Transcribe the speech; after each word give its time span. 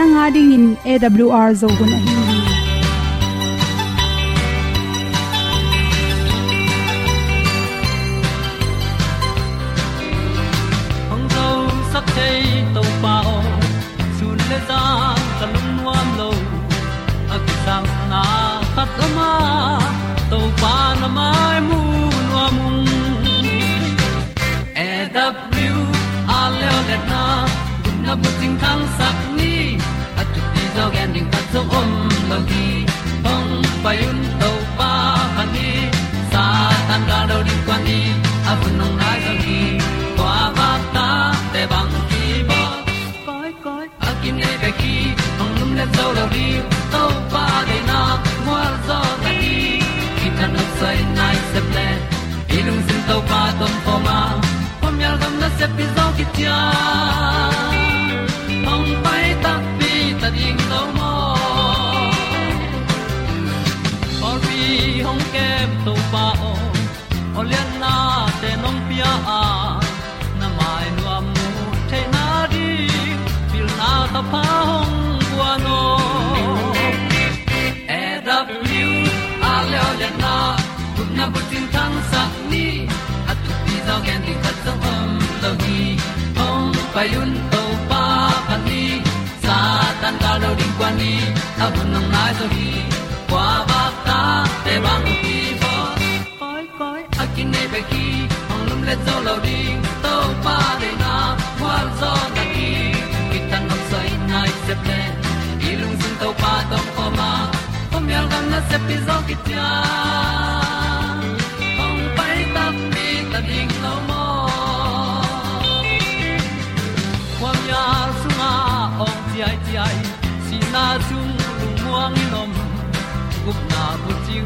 nanga 0.00 0.26
ding 0.34 0.52
in 0.56 0.64
awr 0.92 1.48
zo 1.60 1.68
gun 1.78 1.90
ahi 1.96 2.12
hong 11.10 11.26
zo 11.34 11.46
sak 11.92 12.06
chei 12.16 12.38
to 12.76 12.84
pa 13.02 13.16
sun 14.18 14.38
le 14.52 14.58
za 14.70 14.80
ka 15.40 15.46
lun 15.52 15.68
nuam 15.80 16.08
lo 16.20 16.30
a 17.34 17.40
ki 17.48 17.54
sam 17.66 17.84
na 18.12 18.22
khat 18.76 19.02
o 19.06 19.10
ma 19.18 19.30
to 20.30 20.38
pa 20.62 20.74
na 21.00 21.08
mai 21.18 21.58
mu 21.68 21.80
nuam 22.30 22.56
e 24.86 24.88
a 26.38 26.40
le 26.60 26.96
na 27.10 27.24
gun 27.82 27.98
na 28.08 28.14
bu 28.22 28.30
ting 28.40 28.56
tang 28.64 28.86
sak 29.00 29.29
zo 31.60 31.78
om 31.78 31.90
lo 32.30 32.38
gi 32.50 32.66
hong 33.24 33.52
pa 33.82 33.90
yun 34.00 34.18
to 34.40 34.50
pa 34.78 34.92
pa 35.36 35.44
ni 35.54 35.70
sa 36.32 36.44
tan 36.88 37.02
ga 37.08 37.18
do 37.30 37.38
di 37.48 37.54
kwan 37.66 37.80
ni 37.86 37.98
a 38.50 38.52
bu 38.60 38.68
nong 38.78 38.96
nai 39.00 39.18
zo 39.26 39.34
gi 39.44 39.60
kwa 40.18 40.36
ba 40.56 40.68
ta 40.94 41.08
te 41.52 41.62
bang 41.72 41.92
ki 42.10 42.24
bo. 42.48 42.60
Koi 43.26 43.50
koi 43.64 43.86
a 44.08 44.10
kim 44.22 44.36
nei 44.42 44.56
be 44.62 44.70
ki 44.80 44.96
hong 45.38 45.54
lum 45.58 45.70
le 45.78 45.84
zo 45.96 46.06
lo 46.16 46.24
di 46.34 46.46
to 46.92 47.02
pa 47.32 47.44
de 47.68 47.78
na 47.90 48.00
mo 48.46 48.58
zo 48.86 48.98
ta 49.22 49.30
ni 49.40 49.56
ki 50.18 50.28
ta 50.38 50.46
na 50.54 50.62
sai 50.78 50.98
nai 51.18 51.36
se 51.52 51.60
ple 51.68 51.88
ilung 52.56 52.82
sin 52.86 53.00
to 53.08 53.16
pa 53.30 53.42
tom 53.60 53.74
pa 53.84 53.94
ma 54.06 54.18
pom 54.80 54.94
yal 55.04 55.16
gam 55.22 55.34
na 55.42 55.48
se 55.58 55.66
pi 55.76 55.84
zo 55.96 56.04
ki 56.16 56.24
tia 56.34 56.58
bu 81.32 81.40
tin 81.50 81.64
tan 81.74 81.92
sa 82.10 82.22
ni. 82.50 82.66
At 83.30 83.38
tu 83.44 83.52
pi 83.64 83.74
zo 83.86 83.96
gen 84.06 84.20
di 84.26 84.34
khat 84.42 84.56
zo 84.64 84.72
om 84.92 85.10
lo 85.42 85.50
gi 85.62 85.80
pa 86.94 87.02
yun 87.12 87.30
to 87.52 87.62
pa 87.90 88.02
pa 88.48 88.56
ni. 88.66 88.82
Sa 89.44 89.58
tan 90.02 90.14
ga 90.22 90.32
lo 90.42 90.50
ding 90.58 90.74
kwan 90.78 90.92
ni. 91.00 91.14
A 91.64 91.66
bu 91.74 91.82
nang 91.92 92.08
mai 92.14 92.30
zo 92.38 92.46
gi 92.54 92.70
kwa 93.30 93.46
ba 93.70 93.82
ta 94.06 94.20
te 94.64 94.74
bang 94.84 95.06
ki 95.22 95.36
bo 95.62 95.72
koi 96.40 96.64
koi 96.78 97.00
a 97.22 97.24
kin 97.34 97.48
nei 97.54 97.66
be 97.72 97.80
ki 97.90 98.06
hong 98.48 98.64
lum 98.68 98.80
le 98.88 98.94
zo 99.06 99.14
lo 99.26 99.34
ding 99.46 99.78
to 100.04 100.14
pa 100.44 100.58
de 100.82 100.90
na. 101.02 101.14
Kwa 101.58 101.76
zo 102.00 102.12
ta 102.36 102.44
ki 102.54 102.70
ki 103.30 103.38
tan 103.50 103.62
nok 103.70 103.82
sai 103.90 104.08
nai 104.32 104.50
se 104.64 104.74
ple 104.82 105.00
ilung 105.70 105.96
sun 106.00 106.14
to 106.22 106.28
pa 106.42 106.52
tom 106.70 106.86
ko 106.96 107.04
ma. 107.18 107.30
Pom 107.90 108.04
yal 108.14 108.26
gam 108.32 108.44
na 108.52 108.60
se 108.70 108.76
pi 108.86 108.96
zo 109.06 109.16
ki 109.28 109.36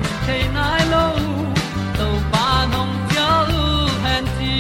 bu 0.00 0.09
ting 0.09 0.21
te 0.27 0.38
nai 0.55 0.82
lo 0.93 1.05
to 1.99 2.06
pa 2.32 2.47
nong 2.72 2.94
pia 3.09 3.28
lu 3.50 3.65
han 4.05 4.25
ti 4.37 4.55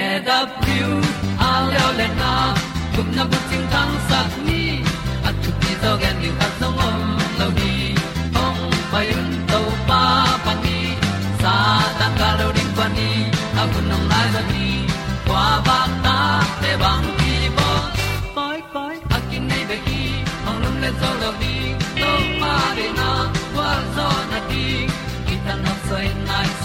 e 0.00 0.02
da 0.26 0.38
piu 0.62 0.90
a 1.48 1.52
leo 1.70 1.88
le 1.98 2.08
na 2.20 2.32
gup 2.94 3.08
na 3.16 3.24
bu 3.30 3.38
ting 3.50 3.66
tang 3.72 3.94
sat 4.08 4.30
ni 4.46 4.62
at 5.28 5.34
tu 5.42 5.50
pi 5.60 5.70
zo 5.82 5.92
gen 6.02 6.16
ni 6.22 6.30
at 6.44 6.52
song 6.60 6.78
om 6.88 7.25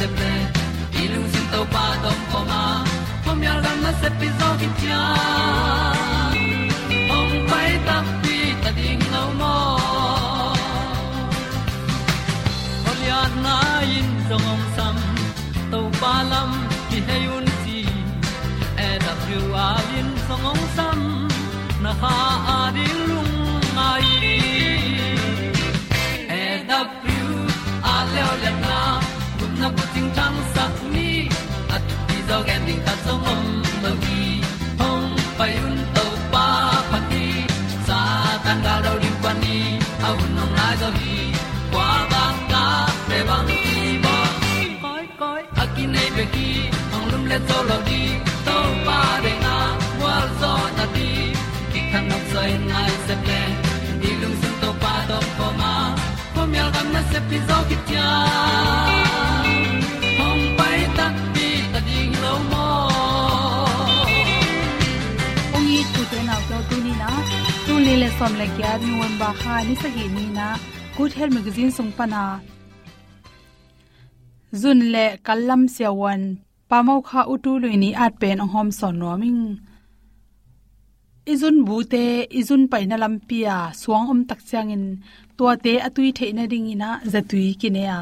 se 0.01 0.07
ple 0.17 0.33
ilung 1.03 1.27
sin 1.31 1.45
to 1.51 1.61
pa 1.73 1.85
tom 2.03 2.17
poma 2.31 2.45
ma 2.49 2.61
pom 3.23 3.43
yal 3.47 3.59
gam 3.65 3.77
na 3.85 3.91
se 4.01 4.09
pi 4.19 4.27
zo 4.39 4.49
ki 4.59 4.69
tia 4.79 5.01
gen 33.11 33.23
ding 33.23 33.23
ta 33.23 33.31
om 33.31 33.45
lo 33.83 33.91
gi 34.03 34.41
hong 34.79 35.09
pai 35.37 35.53
un 35.65 35.77
to 35.95 36.05
pa 36.31 36.45
pa 36.91 36.99
ti 37.11 37.25
sa 37.87 37.99
tan 38.43 38.57
ga 38.65 38.75
do 38.85 38.91
ri 39.03 39.11
pa 39.23 39.31
ni 39.41 39.57
au 40.07 40.17
nong 40.35 40.53
lai 40.57 40.75
do 40.81 40.89
gi 40.99 41.17
kwa 41.71 41.89
ba 42.11 42.23
ta 42.51 42.63
pe 43.07 43.17
bang 43.29 43.47
ki 43.49 43.99
bo 44.03 44.15
koi 44.83 45.05
koi 45.21 45.41
a 45.61 45.63
nei 45.93 46.09
pe 46.15 46.25
ki 46.33 46.49
ong 46.95 47.05
lum 47.11 47.23
le 47.31 47.37
zo 47.47 47.57
lo 47.69 47.77
di 47.89 48.01
to 48.45 48.57
pa 48.85 48.99
de 49.23 49.33
na 49.45 49.55
wa 50.01 50.15
zo 50.39 50.53
na 50.77 50.85
di 50.95 51.09
ki 51.71 51.79
kan 51.91 52.03
nok 52.09 52.23
sai 52.33 52.51
nai 52.71 52.91
se 53.05 53.15
ple 53.23 53.41
ni 54.01 54.09
lung 54.21 54.37
sun 54.41 54.55
to 54.61 54.69
pa 54.83 54.93
do 55.09 55.17
po 55.37 55.47
ma 55.59 55.73
po 56.33 56.41
mi 56.51 56.59
gam 56.73 56.87
na 56.95 57.01
se 57.11 57.19
pi 57.29 57.37
zo 57.47 57.57
ki 57.69 57.77
tu 67.91 67.97
le 68.03 68.09
som 68.19 68.33
le 68.39 68.45
kya 68.55 68.71
ni 68.81 68.89
wan 68.99 69.13
ba 69.21 69.29
kha, 69.41 69.53
ni 69.67 69.73
sa 69.81 69.89
gi 69.95 70.05
ni 70.15 70.23
na, 70.37 70.47
good 70.95 71.11
health 71.17 71.33
magazine 71.37 71.71
sung 71.77 71.91
pa 71.97 72.05
na. 72.13 72.23
Zun 74.61 74.79
le 74.93 75.05
kalam 75.25 75.61
sia 75.75 75.91
wan 76.01 76.21
pamau 76.69 76.99
kha 77.09 77.21
utu 77.33 77.51
lu 77.61 77.69
ni 77.83 77.89
at 78.05 78.13
pen 78.21 78.41
ong 78.43 78.53
hom 78.53 78.69
son 78.79 78.95
no 78.99 79.09
ming 79.21 79.43
izun 81.33 81.57
bute 81.67 82.05
izun 82.39 82.63
paina 82.71 82.95
lampia 83.03 83.55
suang 83.81 84.05
om 84.11 84.21
tak 84.29 84.41
changin 84.49 84.85
tua 85.37 85.53
te 85.63 85.73
atui 85.87 86.09
theina 86.17 86.43
ding 86.51 86.69
ina 86.73 86.89
zatui 87.11 87.47
kinea 87.61 87.97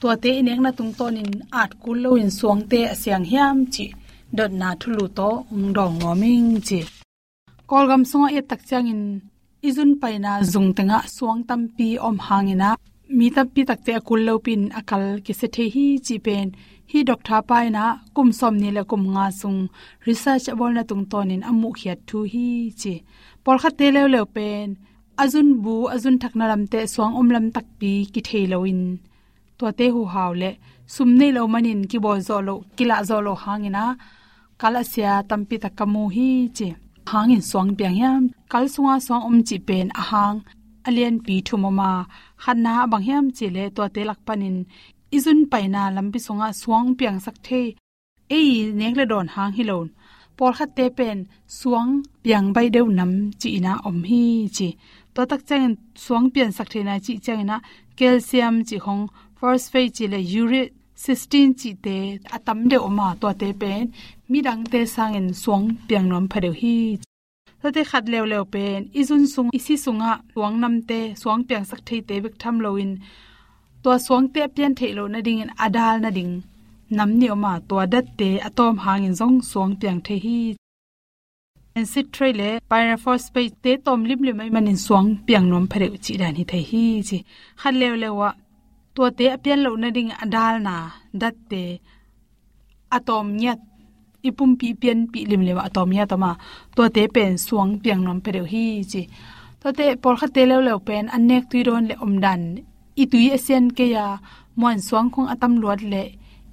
tua 0.00 0.14
te 0.22 0.30
inek 0.40 0.60
na 0.64 0.70
tung 0.78 0.92
tonin 0.98 1.32
at 1.62 1.70
kul 1.82 1.98
lo 2.04 2.10
in 2.22 2.30
suang 2.38 2.62
te 2.70 2.80
asyang 2.94 3.26
hiam 3.30 3.58
chi, 3.74 3.86
dot 4.36 4.52
na 4.60 4.68
thulu 4.80 5.04
to 5.18 5.30
ung 5.54 5.68
dong 5.76 5.94
ngoming 6.00 6.50
chi. 6.68 6.80
Kolgam 7.70 8.02
songa 8.10 8.28
e 8.38 8.40
tak 8.50 8.62
changin 8.70 9.02
izun 9.68 9.92
paina 10.00 10.32
zung 10.52 10.70
tenga 10.76 10.98
suang 11.16 11.40
tampi 11.48 11.88
om 12.08 12.16
hangina. 12.26 12.70
Mi 13.16 13.26
tampi 13.36 13.60
takte 13.68 13.92
akul 13.98 14.20
lo 14.28 14.34
pin 14.46 14.62
akal 14.80 15.04
ki 15.24 15.32
se 15.40 15.46
the 15.54 15.64
hi 15.74 15.86
chi 16.06 16.16
pen. 16.26 16.48
Hi 16.90 16.98
doctor 17.08 17.40
pai 17.48 17.66
na 17.76 17.84
kum 18.14 18.28
som 18.40 18.54
ni 18.62 18.70
le 18.76 18.82
kum 18.90 19.02
nga 19.14 19.24
sung. 19.40 19.60
Research 20.06 20.46
bol 20.58 20.72
na 20.74 20.82
tung 20.90 21.04
tonin 21.10 21.42
amu 21.50 21.68
khiat 21.78 21.98
thu 22.08 22.18
hi 22.32 22.46
chi. 22.80 22.94
Por 23.44 23.56
kha 23.62 23.70
te 23.78 23.86
le 23.94 24.02
le 24.14 24.20
pen. 24.36 24.68
Azun 25.22 25.48
bu, 25.62 25.74
azun 25.94 26.16
thakna 26.22 26.44
lam 26.50 26.62
te 26.72 26.80
suang 26.94 27.14
om 27.20 27.28
lam 27.34 27.46
tak 27.54 27.66
pi 27.78 27.92
ki 28.12 28.20
thei 28.28 28.44
lo 28.52 28.58
in. 28.72 28.82
To 29.58 29.64
te 29.78 29.86
hu 29.94 30.02
haw 30.14 30.32
le. 30.40 30.50
Sum 30.94 31.10
nei 31.18 31.32
lo 31.36 31.42
manin 31.52 31.82
ki 31.90 31.98
bo 32.04 32.12
zo 32.28 32.36
lo 32.46 32.54
kila 32.76 32.96
zo 33.08 33.16
lo 33.26 33.32
hangina. 33.42 33.84
Kala 34.60 34.82
sia 34.92 35.12
tampi 35.28 35.56
takamu 35.64 36.02
hi 36.14 36.28
chi 36.56 36.68
hangin 37.06 37.42
swang 37.50 37.70
piang 37.78 37.96
yam, 38.02 38.22
kal 38.50 38.64
sunga 38.74 38.94
swang 39.06 39.22
om 39.28 39.38
chi 39.48 39.56
pen 39.68 39.86
ahang 40.02 40.38
alian 40.86 41.16
pi 41.24 41.34
thumama 41.46 41.90
khanna 42.42 42.72
bang 42.90 43.04
hiam 43.06 43.26
chile 43.36 43.64
to 43.76 43.82
te 43.94 44.02
lak 44.08 44.20
panin 44.26 44.56
izun 45.16 45.40
paina 45.52 45.82
lampi 45.96 46.18
songa 46.26 46.48
suang 46.60 46.88
piang 46.98 47.18
sak 47.24 47.36
the 47.46 47.62
ei 48.36 48.50
nekle 48.78 49.04
don 49.12 49.28
hang 49.34 49.52
hilon 49.56 49.88
por 50.36 50.52
khat 50.56 50.70
te 50.76 50.86
pen 50.98 51.18
suang 51.58 51.90
piang 52.24 52.46
bai 52.54 52.68
deu 52.74 52.86
nam 52.98 53.12
chi 53.40 53.50
na 53.64 53.72
om 53.88 53.98
hi 54.08 54.22
chi 54.56 54.68
to 55.14 55.22
tak 55.30 55.42
chang 55.48 55.74
suang 56.04 56.26
pian 56.34 56.50
sak 56.56 56.68
the 56.72 56.80
na 56.88 56.94
chi 57.04 57.14
chang 57.26 57.44
na, 57.50 57.56
calcium 57.98 58.54
chi 58.68 58.76
hong, 58.86 59.04
phosphate 59.38 59.92
chi 59.96 60.04
le 60.12 60.20
uric 60.40 60.68
cysteine 61.02 61.52
chi 61.60 61.70
te, 61.84 61.96
atam 62.36 62.58
de 62.70 62.76
oma 62.88 63.08
to 63.20 63.28
te 63.40 63.48
pen 63.60 63.82
mi 64.30 64.40
dang 64.46 64.62
te 64.72 64.80
sang 64.94 65.14
en 65.18 65.28
suang 65.42 65.66
piang 65.88 66.06
nom 66.10 66.26
phadeu 66.32 66.54
hi. 66.60 66.76
Te 67.76 67.82
khat 67.90 68.04
lew 68.12 68.24
lew 68.32 68.44
pen, 68.52 68.80
izun 69.00 69.24
sung, 69.32 69.48
isi 69.58 69.74
sunga, 69.84 70.12
suang 70.34 70.56
nam 70.62 70.74
te, 70.88 71.00
suang 71.22 71.42
piang 71.48 71.64
sak 71.70 71.80
thei 71.86 72.00
te 72.08 72.14
bek 72.24 72.34
tham 72.42 72.56
loin 72.64 72.90
to 73.82 73.90
suang 74.06 74.26
te 74.34 74.40
pian 74.54 74.72
thei 74.78 74.92
lo 74.98 75.04
na 75.08 75.20
ding 75.26 75.40
in 75.44 75.50
adal 75.66 75.96
na 76.04 76.10
ding. 76.18 76.32
Nam 76.96 77.10
ni 77.18 77.26
oma 77.34 77.52
to 77.68 77.76
dat 77.92 78.06
te, 78.18 78.30
atom 78.48 78.74
hang 78.84 79.02
hangin 79.02 79.14
zong 79.20 79.36
suang 79.50 79.72
piang 79.80 80.00
the 80.06 80.14
hi. 80.24 80.38
En 81.76 81.86
sit 81.92 82.06
trele 82.14 82.50
pyrophosphate 82.70 83.56
te 83.62 83.72
tom 83.84 84.00
lim 84.08 84.20
lim 84.26 84.36
mai 84.40 84.50
manin 84.54 84.78
suang 84.86 85.08
piang 85.26 85.46
nom 85.50 85.66
phare 85.70 85.88
chi 86.04 86.12
dan 86.20 86.34
hi 86.38 86.44
thei 86.50 86.64
hi 86.70 86.84
chi. 87.08 87.18
Khat 87.60 87.74
lew 87.80 87.94
lewa 88.02 88.28
to 88.94 89.02
te 89.18 89.26
pian 89.42 89.60
lo 89.64 89.70
na 89.82 89.88
ding 89.96 90.10
adal 90.24 90.54
na 90.66 90.76
dat 91.20 91.36
te. 91.50 91.64
Atom 92.96 93.26
nyat 93.40 93.60
ipum 94.28 94.50
pi 94.60 94.68
pian 94.80 94.98
pi 95.12 95.20
lim 95.30 95.42
lewa 95.46 95.62
atomia 95.68 96.04
toma 96.10 96.32
to 96.76 96.82
te 96.94 97.02
pen 97.14 97.32
suang 97.46 97.70
piang 97.82 98.00
nom 98.06 98.18
pereu 98.24 98.46
hi 98.52 98.64
chi. 98.90 99.02
To 99.60 99.68
te 99.78 99.86
por 100.02 100.14
kha 100.20 100.26
te 100.34 100.42
lew 100.50 100.60
lew 100.66 100.78
pen 100.86 101.04
anek 101.16 101.44
tui 101.50 101.62
ron 101.68 101.84
le 101.90 101.94
omdan 102.04 102.42
itui 103.02 103.26
asian 103.36 103.64
ke 103.76 103.84
ya 103.94 104.04
mon 104.60 104.78
suang 104.86 105.08
khong 105.12 105.28
atam 105.34 105.52
luat 105.62 105.80
le. 105.92 106.04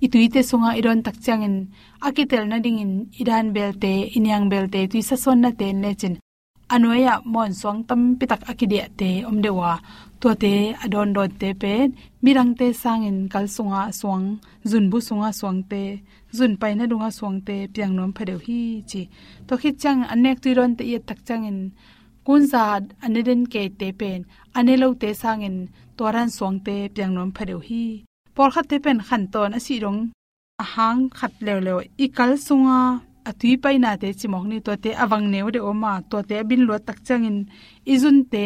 Itui 0.06 0.26
te 0.34 0.40
sunga 0.50 0.72
iron 0.80 1.00
tak 1.06 1.18
changin 1.26 1.56
akitel 2.08 2.44
na 2.48 2.58
ding 2.64 2.80
in. 2.84 2.94
Idan 3.22 3.48
belte 3.56 3.94
inyang 4.18 4.46
belte 4.52 4.80
tui 4.92 5.02
sa 5.10 5.16
son 5.24 5.40
na 5.42 5.50
te 5.60 5.68
ne 5.74 5.92
chin. 6.02 6.16
Anoya 6.74 7.14
mon 7.34 7.52
suang 7.60 7.80
tam 7.88 8.02
pitak 8.20 8.42
akidia 8.52 8.86
te 9.00 9.10
omdewa 9.30 9.72
to 10.22 10.30
te 10.44 10.54
adon 10.84 11.10
don 11.16 11.30
te 11.42 11.50
pen 11.62 11.88
mirang 12.24 12.52
te 12.60 12.68
sangin 12.82 13.18
kal 13.34 13.46
sunga 13.56 13.82
suang, 14.00 14.26
zun 14.70 14.86
bu 14.92 14.98
sunga 15.08 15.30
suang 15.40 15.60
te, 15.72 15.84
zun 16.38 16.54
pai 16.62 16.74
na 16.76 16.86
dunga 16.92 17.10
suang 17.18 17.38
te, 17.48 17.56
piang 17.74 17.94
nom 17.98 18.12
phadeu 18.18 18.40
hi 18.46 18.62
chi. 18.90 19.02
To 19.48 19.54
khi 19.62 19.70
chang 19.82 20.02
anek 20.14 20.38
tu 20.44 20.50
ron 20.58 20.74
te 20.78 20.84
ye 20.92 20.98
tak 21.08 21.20
changin 21.28 21.60
kun 22.26 22.42
za 22.52 22.64
aneden 23.06 23.42
ke 23.54 23.62
te 23.80 23.88
pen 24.00 24.20
anelo 24.58 24.88
te 25.02 25.10
sangin 25.22 25.58
toran 25.98 26.30
suang 26.38 26.58
te, 26.66 26.76
piang 26.96 27.14
nom 27.18 27.30
phadeu 27.36 27.60
hi. 27.68 27.84
Por 28.36 28.50
khat 28.54 28.66
te 28.70 28.78
pen 28.86 29.00
khan 29.08 29.24
ton 29.34 29.52
asi 29.58 29.76
rong, 29.84 30.02
ahang 30.64 31.02
khat 31.18 31.34
lew 31.46 31.60
lew 31.66 31.80
ikal 32.06 32.32
sunga, 32.48 32.80
atui 33.30 33.54
pai 33.64 33.76
na 33.84 33.92
te 34.02 34.08
chimok 34.20 34.46
ni 34.50 34.58
to 34.66 34.74
te 34.84 34.92
awang 35.04 35.26
neu 35.34 35.48
de 35.56 35.60
oma 35.70 35.94
to 36.10 36.18
te 36.30 36.36
bin 36.50 36.64
lo 36.68 36.76
tak 36.88 37.00
changin 37.08 37.38
izun 37.94 38.18
te 38.34 38.46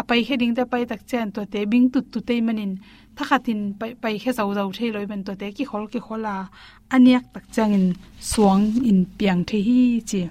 apai 0.00 0.20
heading 0.28 0.54
te 0.56 0.64
pai 0.72 0.82
tak 0.90 1.02
chen 1.10 1.26
to 1.34 1.40
te 1.52 1.60
bing 1.70 1.86
tut 1.92 2.06
tu 2.12 2.18
te 2.28 2.34
manin. 2.46 2.72
Thakhatin 3.16 3.60
pai 3.78 3.90
pai 4.02 4.14
he 4.22 4.30
zau 4.38 4.50
zau 4.58 4.68
thei 4.76 4.90
loi 4.94 5.06
ben 5.10 5.22
to 5.26 5.32
te 5.40 5.46
ki 5.56 5.64
khol 5.70 5.84
ki 5.92 6.00
khola 6.06 6.34
aniak 6.94 7.24
tak 7.34 7.44
chang 7.54 7.72
in 7.78 7.86
suang 8.30 8.64
in 8.90 8.98
piang 9.18 9.40
the 9.48 9.58
hi 9.66 9.80
chi. 10.10 10.22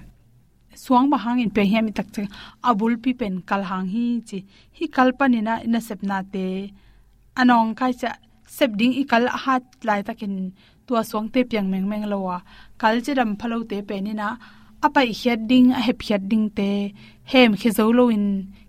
Suang 0.84 1.06
ba 1.12 1.16
hang 1.24 1.38
in 1.44 1.50
pe 1.56 1.62
hem 1.72 1.86
tak 1.98 2.08
chang 2.14 2.28
abul 2.68 2.94
pi 3.02 3.10
pen 3.20 3.34
kal 3.48 3.62
hang 3.70 3.86
hi 3.94 4.04
chi. 4.28 4.38
Hi 4.76 4.84
kalpani 4.96 5.40
na 5.48 5.54
na 5.72 5.78
sep 5.88 6.00
na 6.10 6.18
te. 6.32 6.46
Anong 7.40 7.70
kai 7.78 7.92
cha, 8.00 8.10
sep 8.56 8.70
ding 8.78 8.94
i 9.00 9.04
kal 9.10 9.24
hat 9.44 9.64
lai 9.88 10.00
takin 10.08 10.34
tua 10.86 11.00
suang 11.10 11.28
te 11.32 11.40
piang 11.50 11.68
meng 11.72 11.86
meng 11.90 12.06
lowa 12.12 12.36
kal 12.80 12.96
che 13.04 13.12
dam 13.18 13.30
phalo 13.40 13.58
te 13.70 13.78
pe 13.88 13.96
ni 14.06 14.12
na, 14.20 14.28
apai 14.86 15.08
heading 15.20 15.66
a 15.78 15.80
hep 15.86 16.00
heading 16.06 16.46
te 16.58 16.70
hem 17.32 17.52
khe 17.60 17.70
zo 17.78 17.84
lo 17.98 18.04
in 18.16 18.26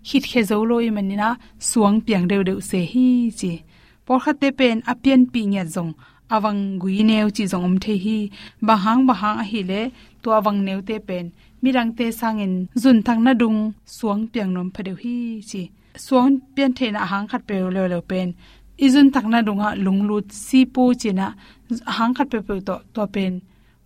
hit 0.08 0.24
khe 0.30 0.42
zo 0.50 0.56
lo 0.70 0.76
i 0.88 0.90
manina 0.96 1.28
suang 1.68 1.98
piang 2.06 2.26
deu 2.30 2.42
deu 2.48 2.58
se 2.70 2.80
hi 2.92 3.06
chi. 3.38 3.52
Por 4.06 4.18
kha 4.24 4.32
te 4.40 4.48
pen 4.58 4.76
apian 4.92 5.22
pi 5.32 5.40
nya 5.52 5.62
zong 5.74 5.92
awang 6.34 6.62
gui 6.82 7.02
neu 7.08 7.26
chi 7.36 7.44
zong 7.52 7.64
om 7.68 7.76
the 7.84 7.94
hi. 8.04 8.18
Bahang 8.68 9.00
bahang 9.08 9.38
a 9.42 9.44
hi 9.50 9.60
le 9.70 9.80
to 10.22 10.28
awang 10.38 10.58
neu 10.66 10.80
te 10.88 10.96
pen. 11.08 11.26
Mirang 11.62 11.90
te 11.98 12.06
sangin 12.20 12.54
zun 12.82 12.98
thang 13.06 13.20
na 13.24 13.32
dung, 13.40 13.60
suang 13.96 14.22
piang 14.32 14.50
nom 14.54 14.68
phadeu 14.74 14.96
hi 15.02 15.16
chi. 15.50 15.62
Suang 16.04 16.30
pian 16.54 16.70
the 16.78 16.86
na 16.94 17.00
hang 17.12 17.26
khat 17.30 17.42
pe 17.48 17.54
lo 17.76 17.82
lo 17.92 18.00
pen. 18.10 18.28
Izun 18.86 19.08
thakna 19.14 19.38
dunga 19.46 19.68
lunglut 19.84 20.26
si 20.46 20.60
pu 20.74 20.82
china 21.00 21.26
hang 21.96 22.14
khat 22.16 22.28
pe 22.32 22.38
pe 22.46 22.54
to 22.68 22.74
to 22.94 23.06
pen 23.14 23.32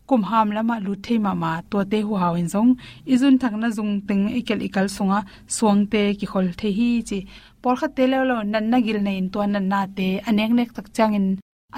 kum 0.08 0.23
ham 0.31 0.49
lama 0.56 0.76
lu 0.85 0.93
the 1.05 1.14
ma 1.25 1.32
ma 1.43 1.53
to 1.70 1.85
te 1.91 1.99
hu 2.06 2.12
haw 2.23 2.35
in 2.41 2.49
zong. 2.55 2.70
Izun 3.12 3.35
thakna 3.43 3.69
zung 3.76 3.93
teng 4.08 4.25
ikel 4.38 4.61
ikal 4.69 4.87
sunga 4.97 5.20
suang 5.56 5.81
te 5.93 6.03
ki 6.19 6.26
khol 6.32 6.49
the 6.61 6.69
hi 6.79 6.91
chi. 7.08 7.19
Por 7.62 7.75
kha 7.81 7.88
te 7.97 8.05
lo 8.12 8.20
lo 8.31 8.37
nan 8.53 8.64
na 8.70 8.79
gil 8.87 8.99
nei 9.06 9.19
to 9.32 9.41
nan 9.55 9.67
na 9.72 9.81
te. 9.96 10.08
Anek 10.29 10.51
nek 10.58 10.70
tak 10.77 10.86
changin 10.96 11.27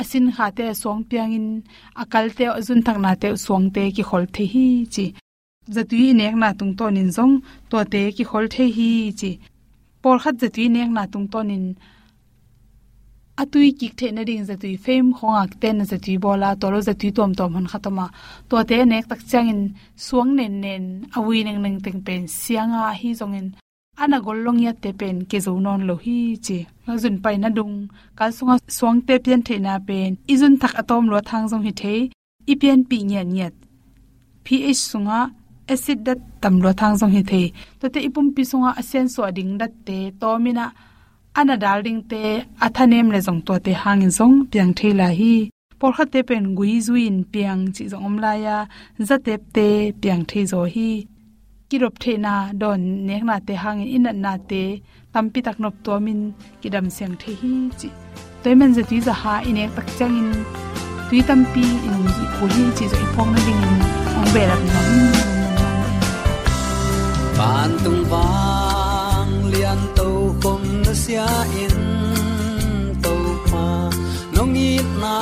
asin 0.00 0.26
kha 0.36 0.46
te 0.58 0.64
suang 0.82 1.02
piang 1.08 1.32
in. 1.38 1.48
Akal 2.02 2.26
te 2.36 2.44
azun 2.58 2.80
thak 2.86 2.98
na 3.04 3.12
te 3.22 3.28
suang 3.44 3.66
te 3.74 3.82
ki 3.96 4.02
khol 4.08 4.24
the 4.34 4.44
hi 4.52 4.66
chi. 4.94 5.06
Zatui 5.74 6.08
nek 6.20 6.34
na 6.42 6.48
tung 6.58 6.74
ton 6.78 6.96
in 7.02 7.10
zong 7.16 7.34
to 7.70 7.78
te 7.92 8.02
ki 8.16 8.24
khol 8.30 8.46
the 8.54 8.64
hi 8.76 8.90
chi. 9.20 9.30
Por 10.02 10.16
kha 10.22 10.30
zatui 10.40 10.66
nek 10.76 10.90
na 10.96 11.02
tung 11.12 11.28
ton 11.32 11.50
in 11.56 11.66
atui 13.42 13.70
kik 13.78 13.92
the 13.98 14.06
na 14.16 14.22
ding 14.28 14.44
zatui 14.48 14.74
fem 14.84 15.06
khonga 15.16 15.42
ten 15.62 15.78
zatui 15.90 16.14
bola 16.24 16.48
tolo 16.60 16.78
zatui 16.88 17.10
tom 17.16 17.30
tom 17.38 17.50
han 17.56 17.66
khatama 17.72 18.06
to 18.48 18.54
te 18.68 18.76
nek 18.90 19.04
tak 19.10 19.20
changin 19.30 19.60
suang 20.06 20.30
nen 20.38 20.54
nen 20.64 20.84
awi 21.16 21.38
neng 21.46 21.60
neng 21.64 21.76
teng 21.84 22.00
pen 22.06 22.22
sianga 22.40 22.82
hi 23.00 23.10
zongin 23.20 23.46
ana 24.02 24.18
gollong 24.26 24.60
ya 24.66 24.72
te 24.82 24.90
pen 25.00 25.16
ke 25.30 25.38
zo 25.46 25.52
non 25.64 25.80
lo 25.88 25.94
hi 26.04 26.18
chi 26.46 26.58
ngazun 26.86 27.16
pai 27.24 27.36
na 27.42 27.48
dung 27.56 27.74
ka 28.18 28.24
sunga 28.36 28.54
suang 28.76 28.98
te 29.06 29.14
pian 29.24 29.40
the 29.46 29.56
na 29.66 29.74
pen 29.88 30.10
izun 30.32 30.54
thak 30.60 30.74
atom 30.80 31.04
lo 31.12 31.18
thang 31.28 31.44
zong 31.50 31.64
hi 31.66 31.72
the 31.80 31.94
i 32.52 32.54
pian 32.60 32.80
pi 32.88 32.98
nya 33.10 33.22
nyat 33.34 33.54
ph 34.44 34.80
sunga 34.90 35.20
acid 35.72 35.98
dat 36.06 36.20
tam 36.42 36.54
lo 36.64 36.70
thang 36.80 36.94
zong 37.00 37.12
hi 37.16 37.22
the 37.30 37.42
to 37.80 37.86
te 37.94 37.98
ipum 38.08 38.26
pi 38.34 38.42
sunga 38.50 38.70
asen 38.80 39.06
so 39.14 39.22
ding 39.36 39.52
dat 39.60 39.72
te 39.86 39.98
to 40.20 40.30
mina 40.44 40.66
ana 41.40 41.56
dalding 41.64 42.00
te 42.10 42.22
athanem 42.66 43.08
le 43.14 43.20
jong 43.26 43.40
to 43.46 43.54
te 43.66 43.72
hangin 43.82 44.12
jong 44.18 44.36
piang 44.50 44.72
thela 44.78 45.08
hi. 45.18 45.34
Por 45.80 45.92
kha 45.96 46.04
te 46.12 46.20
pen 46.28 46.44
gui 46.58 46.72
zuin 46.86 47.16
piang 47.32 47.62
chi 47.74 47.84
jong 47.90 48.04
om 48.08 48.16
la 48.24 48.32
ya. 48.44 48.56
Tep 49.26 49.42
te 49.56 49.68
piang 50.00 50.22
the 50.30 50.40
zo 50.52 50.60
hi. 50.74 50.90
Kirop 51.70 51.94
the 52.02 52.12
na 52.24 52.34
don 52.60 52.80
nek 53.06 53.22
na 53.28 53.36
te 53.46 53.54
hangin 53.62 53.88
in 53.96 54.06
na 54.24 54.32
te. 54.50 54.62
Tampi 55.12 55.38
tak 55.46 55.56
nop 55.62 55.74
to 55.84 55.92
min 56.06 56.20
kidam 56.60 56.86
seng 56.96 57.14
the 57.20 57.30
hi 57.40 57.52
chi. 57.78 57.88
Toy 58.42 58.54
men 58.58 58.70
je 58.76 58.82
ti 58.90 58.96
za 59.06 59.14
ha 59.22 59.34
in 59.48 59.58
ek 59.62 59.70
tak 59.76 59.88
chang 59.98 60.16
in. 60.20 60.30
Tui 61.08 61.20
tampi 61.28 61.64
in 61.86 61.96
ji 62.14 62.24
ko 62.36 62.44
hi 62.54 62.62
chi 62.76 62.84
zo 62.90 62.96
ipong 63.04 63.30
na 63.34 63.40
ding 63.46 63.62
in. 63.68 63.76
Ong 64.18 64.28
be 64.34 64.42
la 64.50 64.56
na 64.66 64.80
ban 67.38 67.70
tung 67.84 68.02
vang 68.12 69.32
lian 69.52 69.80
to 69.96 70.08
khom 70.42 70.57
na 70.88 70.94
sia 70.94 71.28
in 71.62 71.76
to 73.04 73.14
pa 73.48 73.92
nong 74.32 74.56
i 74.56 74.80
na 75.00 75.16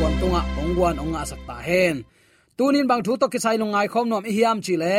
nang 0.00 0.16
le 0.16 0.16
na 0.16 0.16
in 0.16 0.20
kwan 0.20 0.20
tunga 0.20 0.42
ongwan 0.60 0.96
onga 0.98 1.22
sakta 1.30 1.56
hen. 1.66 2.04
Tunin 2.56 2.86
bang 2.88 3.02
thu 3.04 3.16
to 3.20 3.26
kisai 3.28 3.56
nong 3.58 3.72
ngai 3.72 3.88
khom 3.92 4.08
nom 4.08 4.24
i 4.24 4.32
hiam 4.36 4.58
chi 4.64 4.74
le 4.82 4.96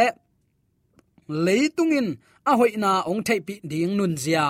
leitungin 1.46 2.08
a 2.46 2.52
hoina 2.60 2.92
ong 3.10 3.24
thei 3.28 3.40
pi 3.48 3.54
ding 3.64 3.98
nun 3.98 4.14
zia. 4.24 4.46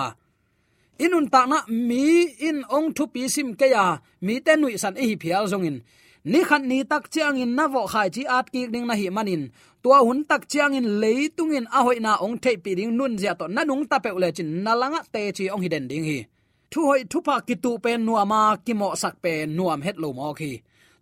Inun 1.04 1.26
ta 1.32 1.46
na 1.46 1.58
mi 1.88 2.04
in 2.48 2.58
ong 2.76 2.88
thu 2.96 3.04
pi 3.14 3.28
sim 3.34 3.48
ke 3.60 3.66
ya, 3.74 3.98
mi 4.20 4.34
te 4.40 4.52
nui 4.56 4.76
san 4.82 4.94
e 5.02 5.04
hi 5.08 5.16
phial 5.22 5.44
zong 5.52 5.66
in. 5.70 5.76
Ni 6.24 6.40
khan 6.48 6.62
ni 6.70 6.78
tak 6.90 7.04
chiang 7.12 7.36
in 7.42 7.56
na 7.56 7.64
vo 7.72 7.82
khai 7.92 8.08
chi 8.14 8.22
at 8.38 8.46
ki 8.52 8.60
ding 8.72 8.86
na 8.86 8.94
hi 9.00 9.08
manin 9.16 9.42
tua 9.82 9.98
hun 10.06 10.20
tak 10.30 10.42
chiang 10.50 10.74
in 10.78 10.86
leitung 11.02 11.52
in 11.58 11.66
a 11.78 11.80
hoi 11.86 11.98
na 12.06 12.12
ong 12.24 12.36
thei 12.42 12.56
pi 12.64 12.70
ding 12.78 12.92
nun 12.98 13.12
zia 13.20 13.32
to 13.40 13.46
na 13.48 13.64
nung 13.64 13.84
ta 13.90 13.96
pe 14.04 14.10
lệ 14.22 14.30
chin 14.36 14.48
na 14.64 14.72
langa 14.80 15.00
te 15.12 15.20
chi 15.36 15.44
ong 15.54 15.62
hi 15.64 15.68
den 15.74 15.88
ding 15.90 16.04
hi 16.10 16.18
thu 16.72 16.80
hoi 16.88 17.02
thu 17.10 17.18
pa 17.26 17.36
ki 17.46 17.54
tu 17.64 17.70
pen 17.84 18.00
nuama 18.06 18.40
ki 18.66 18.72
mo 18.80 18.88
sak 19.02 19.14
pen 19.22 19.56
nuam 19.56 19.80
het 19.86 19.96
lo 20.02 20.08
mo 20.18 20.28
khi. 20.40 20.52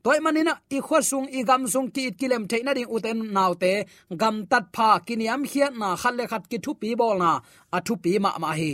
Toy 0.05 0.19
manina, 0.25 0.55
i 0.77 0.79
khwa 0.87 0.99
sung, 1.11 1.27
i 1.39 1.41
gam 1.49 1.62
sung 1.73 1.89
ki 1.95 2.03
it 2.09 2.15
kilem 2.21 2.45
theina 2.50 2.73
ding 2.77 2.91
uten 2.95 3.19
naute 3.37 3.73
gam 4.21 4.37
tat 4.50 4.65
pha 4.75 4.89
kiniam 5.07 5.43
hiat 5.50 5.73
na 5.81 5.89
khalle 6.03 6.25
khat 6.31 6.45
ki 6.50 6.59
thu 6.65 6.73
pi 6.81 6.89
bol 7.00 7.17
na, 7.23 7.31
a 7.77 7.79
thu 7.87 7.95
pi 8.03 8.12
ma 8.25 8.31
ma 8.43 8.50
hi. 8.61 8.73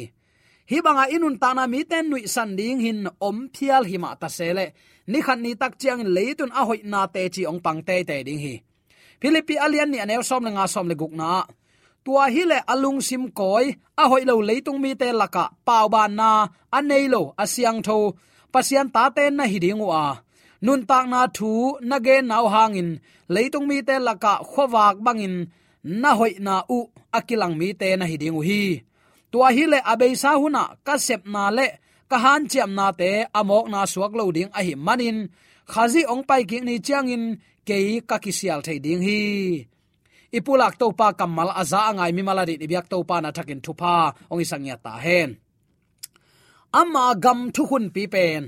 Hi 0.70 0.78
banga 0.84 1.04
inun 1.14 1.36
tana 1.42 1.64
mi 1.72 1.80
ten 1.90 2.04
nui 2.10 2.22
san 2.34 2.50
ding 2.58 2.80
hin 2.84 3.00
om 3.28 3.38
phial 3.54 3.82
hi 3.90 3.96
ma 4.02 4.10
ta 4.20 4.28
sele 4.38 4.66
ni 5.10 5.18
khan 5.26 5.40
ni 5.44 5.50
tak 5.60 5.72
chiang 5.80 6.02
leitun 6.16 6.50
a 6.60 6.62
hoi 6.68 6.80
na 6.92 7.00
te 7.14 7.22
chi 7.34 7.42
ong 7.50 7.60
pang 7.64 7.80
te 7.88 7.96
te 8.08 8.16
ding 8.26 8.40
hi. 8.44 8.54
Philippi 9.20 9.54
alian 9.64 9.88
ni 9.92 9.98
anew 10.04 10.22
som 10.28 10.44
nga 10.54 10.64
som 10.74 10.86
le 10.90 10.94
guk 11.00 11.14
na 11.20 11.30
tua 12.06 12.24
hi 12.34 12.42
le 12.50 12.58
alung 12.72 13.00
sim 13.08 13.24
koi, 13.38 13.66
a 14.02 14.04
hoi 14.10 14.22
lo 14.28 14.34
leitung 14.48 14.78
mi 14.84 14.90
te 15.00 15.08
laka, 15.20 15.44
pau 15.66 15.86
ban 15.94 16.10
na 16.18 16.30
anei 16.76 17.04
lo 17.14 17.22
asyang 17.42 17.80
tho. 17.86 17.98
Pasian 18.52 18.88
ta 18.94 19.02
ten 19.16 19.32
na 19.38 19.44
hi 19.52 19.58
ding 19.64 19.82
wa. 19.90 20.02
Nun 20.64 20.80
tak 20.90 21.04
na 21.12 21.20
thu, 21.36 21.50
na 21.88 21.96
ge 22.06 22.16
naw 22.30 22.44
hangin, 22.54 22.90
leitung 23.34 23.66
mi 23.70 23.76
te 23.88 23.96
laka 24.06 24.32
khowak 24.50 24.96
bangin, 25.04 25.36
na 26.02 26.10
hoi 26.18 26.32
na 26.46 26.54
u 26.76 26.78
akilang 27.18 27.54
mi 27.60 27.68
te 27.80 27.88
na 27.98 28.04
hi 28.10 28.16
ding 28.22 28.38
hi. 28.48 28.62
Tua 29.30 29.48
hi 29.56 29.64
le 29.72 29.78
abei 29.92 30.14
sa 30.22 30.30
huna 30.40 30.62
ka 30.86 30.94
sep 31.06 31.22
na 31.34 31.42
le, 31.58 31.66
ka 32.10 32.16
han 32.24 32.42
chiam 32.50 32.70
na 32.78 32.86
te 33.00 33.10
amok 33.38 33.66
na 33.72 33.80
suak 33.92 34.12
lo 34.18 34.24
ding 34.36 34.50
a 34.58 34.60
hi 34.66 34.74
manin. 34.86 35.18
Khazi 35.72 36.02
ong 36.12 36.24
pai 36.28 36.42
ki 36.50 36.58
ni 36.66 36.74
chiang 36.86 37.08
in 37.14 37.24
ke 37.66 37.76
ka 38.08 38.16
kisial 38.24 38.60
thei 38.66 38.78
ding 38.84 39.02
hi 39.06 39.20
ipulak 40.38 40.74
to 40.80 40.86
pa 40.98 41.08
kamal 41.18 41.50
aza 41.60 41.80
angai 41.90 42.12
mi 42.16 42.22
maladi 42.28 42.54
ibyak 42.64 42.86
to 42.92 42.98
pa 43.08 43.16
na 43.20 43.30
thakin 43.36 43.60
thupa 43.64 43.94
ong 44.30 44.40
isangya 44.44 44.76
ta 44.84 44.92
hen. 45.04 45.30
Ama 46.80 47.04
gam 47.24 47.40
thu 47.54 47.62
hun 47.70 47.86
pi 47.94 48.02
pen. 48.14 48.42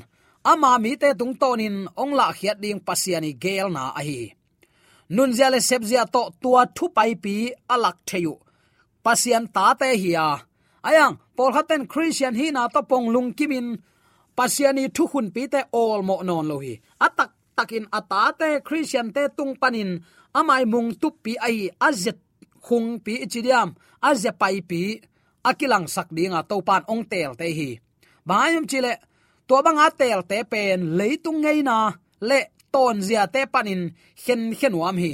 Ama 0.52 0.70
mi 0.82 0.92
te 1.02 1.08
tung 1.18 1.34
tonin 1.40 1.76
ong 2.02 2.12
la 2.18 2.26
khiat 2.38 2.58
ding 2.62 2.80
pasiani 2.86 3.30
gel 3.42 3.68
na 3.76 3.84
a 3.98 4.02
hi 4.08 4.20
nun 5.14 5.32
zale 5.38 5.60
sep 5.68 5.82
zia 5.90 6.04
to 6.14 6.22
tua 6.42 6.62
thu 6.76 6.84
pai 6.96 7.12
pi 7.24 7.34
alak 7.74 7.98
theyu. 8.08 8.34
Pasian 9.04 9.44
ta 9.54 9.66
te 9.80 9.88
hiya 10.02 10.26
ayang 10.88 11.14
pol 11.36 11.50
haten 11.56 11.82
christian 11.92 12.34
hi 12.40 12.46
na 12.56 12.62
to 12.74 12.80
pong 12.90 13.06
lung 13.14 13.30
kimin. 13.38 13.68
Pasiani 14.36 14.84
thu 14.96 15.04
hun 15.12 15.26
pi 15.34 15.42
te 15.52 15.60
all 15.80 16.00
mo 16.08 16.16
non 16.28 16.46
lo 16.50 16.56
hi 16.64 16.74
atak 17.06 17.27
takin 17.58 17.90
atate 17.98 18.62
christian 18.66 19.10
te 19.10 19.22
tung 19.36 19.58
panin. 19.60 19.90
Amai 20.38 20.62
mung 20.72 20.94
tu 21.00 21.08
pi 21.10 21.32
ai, 21.46 21.66
azet 21.86 22.18
khung 22.62 22.88
pi 23.04 23.14
chidiam 23.32 23.68
azya 24.08 24.32
pai 24.40 24.56
pi 24.70 24.82
akilang 25.50 25.86
sak 25.94 26.08
dinga 26.16 26.40
to 26.50 26.56
pan 26.68 26.82
ong 26.92 27.04
tel 27.10 27.32
te 27.40 27.46
hi. 27.58 27.70
Bayum 28.28 28.64
chile 28.70 28.92
to 29.48 29.56
banga 29.64 29.86
tel 30.00 30.20
te 30.30 30.38
pen 30.52 30.78
leitung 30.98 31.40
ngei 31.42 31.60
na, 31.68 31.76
le 32.28 32.40
ton 32.72 32.96
zia 33.06 33.24
te 33.34 33.42
panin 33.52 33.82
hen 34.24 34.42
hen 34.58 34.74
wam 34.80 34.96
hi. 35.02 35.12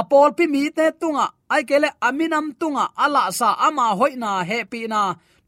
Apol 0.00 0.28
pi 0.38 0.44
mi 0.46 0.62
te 0.76 0.86
tunga, 1.00 1.26
ai 1.54 1.62
kele 1.68 1.90
aminam 2.08 2.46
tunga, 2.60 2.84
ala 3.04 3.22
sa 3.38 3.48
ama 3.66 3.86
hoina 3.98 4.30
happy 4.50 4.86
na, 4.92 5.00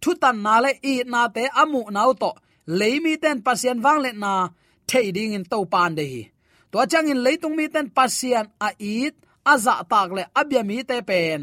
thutan 0.02 0.36
na 0.44 0.54
le 0.64 0.72
i 0.92 0.94
na 1.12 1.20
te 1.36 1.44
amu 1.62 1.82
nau 1.94 2.10
to. 2.22 2.30
Leimi 2.78 3.14
ten 3.22 3.38
pasien 3.46 3.78
wang 3.84 4.00
le 4.04 4.10
na 4.22 4.32
thei 4.90 5.06
ding 5.16 5.32
in 5.36 5.44
to 5.52 5.58
pan 5.72 5.94
de 5.98 6.04
hi. 6.12 6.22
To 6.72 6.78
chang 6.90 7.08
in 7.12 7.20
leitung 7.24 7.56
mi 7.58 7.66
ten 7.74 7.86
pasian 7.96 8.46
a 8.66 8.68
it 8.78 9.14
aza 9.52 9.74
tak 9.90 10.08
le 10.16 10.22
abya 10.40 10.62
mi 10.68 10.76
te 10.90 10.98
pen. 11.08 11.40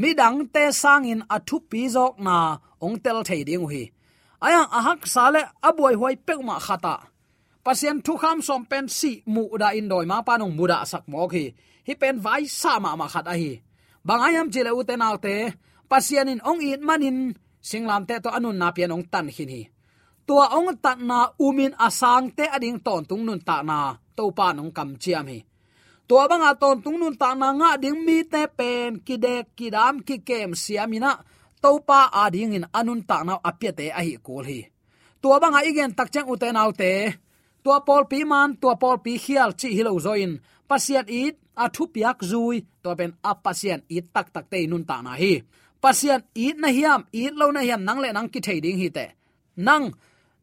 Midang 0.00 0.38
te 0.54 0.62
sang 0.82 1.04
in 1.12 1.22
athu 1.34 1.56
pi 1.70 1.80
jok 1.94 2.14
na, 2.26 2.36
ong 2.84 2.96
tel 3.04 3.18
thei 3.28 3.42
ding 3.48 3.66
hi. 3.72 3.82
Aya 4.46 4.62
ahak 4.78 5.00
sale 5.14 5.42
abuai 5.68 5.94
huai 6.00 6.16
pek 6.26 6.40
ma 6.48 6.56
khata. 6.66 6.96
Pasien 7.64 7.96
thu 8.04 8.16
kham 8.22 8.38
som 8.46 8.62
pen 8.70 8.88
si 8.88 9.12
mu 9.34 9.42
da 9.60 9.68
in 9.78 9.88
doi 9.92 10.06
ma 10.10 10.18
panung 10.26 10.54
muda 10.58 10.78
sak 10.90 11.04
mo 11.12 11.28
khi 11.32 11.44
hi 11.86 11.94
pen 12.00 12.16
vai 12.24 12.42
sa 12.60 12.72
ma 12.84 12.90
ma 13.00 13.06
khat 13.12 13.26
a 13.32 13.34
hi 13.40 13.52
bangayam 14.06 14.48
jile 14.52 14.72
uten 14.80 14.86
te 14.86 14.96
nau 15.02 15.16
pasien 15.90 16.30
in 16.32 16.40
ong 16.50 16.62
it 16.62 16.80
manin, 16.88 17.34
singlam 17.68 18.02
te 18.08 18.14
to 18.24 18.30
anun 18.30 18.56
na 18.56 18.68
pian 18.70 18.94
ong 18.94 19.04
tan 19.12 19.26
hin 19.36 19.50
hi 19.54 19.62
tua 20.26 20.44
ong 20.56 20.70
ta 20.84 20.92
na 21.10 21.18
umin 21.46 21.72
asang 21.86 22.26
te 22.36 22.44
ading 22.56 22.78
ton 22.86 23.02
tung 23.08 23.24
nun 23.26 23.40
ta 23.48 23.56
na 23.62 23.78
to 24.16 24.24
pa 24.38 24.46
nong 24.56 24.72
kam 24.76 24.90
chiam 25.02 25.26
hi. 25.32 25.38
Tua 26.08 26.26
banga 26.30 26.50
ton 26.62 26.76
tung 26.84 26.98
nun 27.00 27.14
ta 27.20 27.34
na 27.40 27.48
nga 27.60 27.70
ding 27.82 28.00
mi 28.06 28.18
te 28.32 28.42
pen 28.58 29.00
ki 29.06 29.16
de 29.24 29.34
ki 29.56 29.66
dam 29.74 29.94
ki 30.06 30.16
kem 30.28 30.50
siamina 30.62 31.12
to 31.62 31.70
pa 31.88 32.00
ading 32.24 32.52
in 32.58 32.66
anun 32.78 33.02
ta 33.08 33.18
na 33.26 33.34
apya 33.48 33.72
te 33.78 33.86
a 33.98 34.00
hi 34.06 34.14
kol 34.26 34.44
hi. 34.50 34.60
Tua 35.22 35.36
banga 35.42 35.60
igen 35.70 35.92
tak 35.98 36.08
chang 36.12 36.28
u 36.32 36.34
te 36.42 36.48
te, 36.80 36.92
tua 37.64 37.78
pol 37.86 38.04
pi 38.10 38.24
man, 38.24 38.56
tua 38.60 38.74
pol 38.82 38.96
pi 39.04 39.12
khial 39.24 39.50
chi 39.60 39.68
hilo 39.76 39.92
zoin 40.06 40.32
pasiat 40.68 41.06
it 41.22 41.36
a 41.62 41.68
thu 41.74 41.84
piak 41.94 42.18
zui 42.30 42.58
to 42.82 42.90
ben 42.98 43.12
a 43.30 43.32
pasian 43.44 43.80
it 43.96 44.04
tak 44.14 44.26
tak 44.34 44.46
te 44.50 44.66
nun 44.66 44.84
ta 44.90 44.96
na 45.02 45.12
hi. 45.22 45.42
Pasian 45.82 46.20
it 46.34 46.56
na 46.62 46.68
hiam, 46.68 47.00
it 47.12 47.32
lo 47.40 47.46
na 47.50 47.60
hiam 47.60 47.82
nang 47.88 48.00
le 48.02 48.08
nang 48.12 48.28
ki 48.32 48.40
thei 48.46 48.58
ding 48.64 48.78
hi 48.82 48.88
te. 48.96 49.06
Nang 49.56 49.84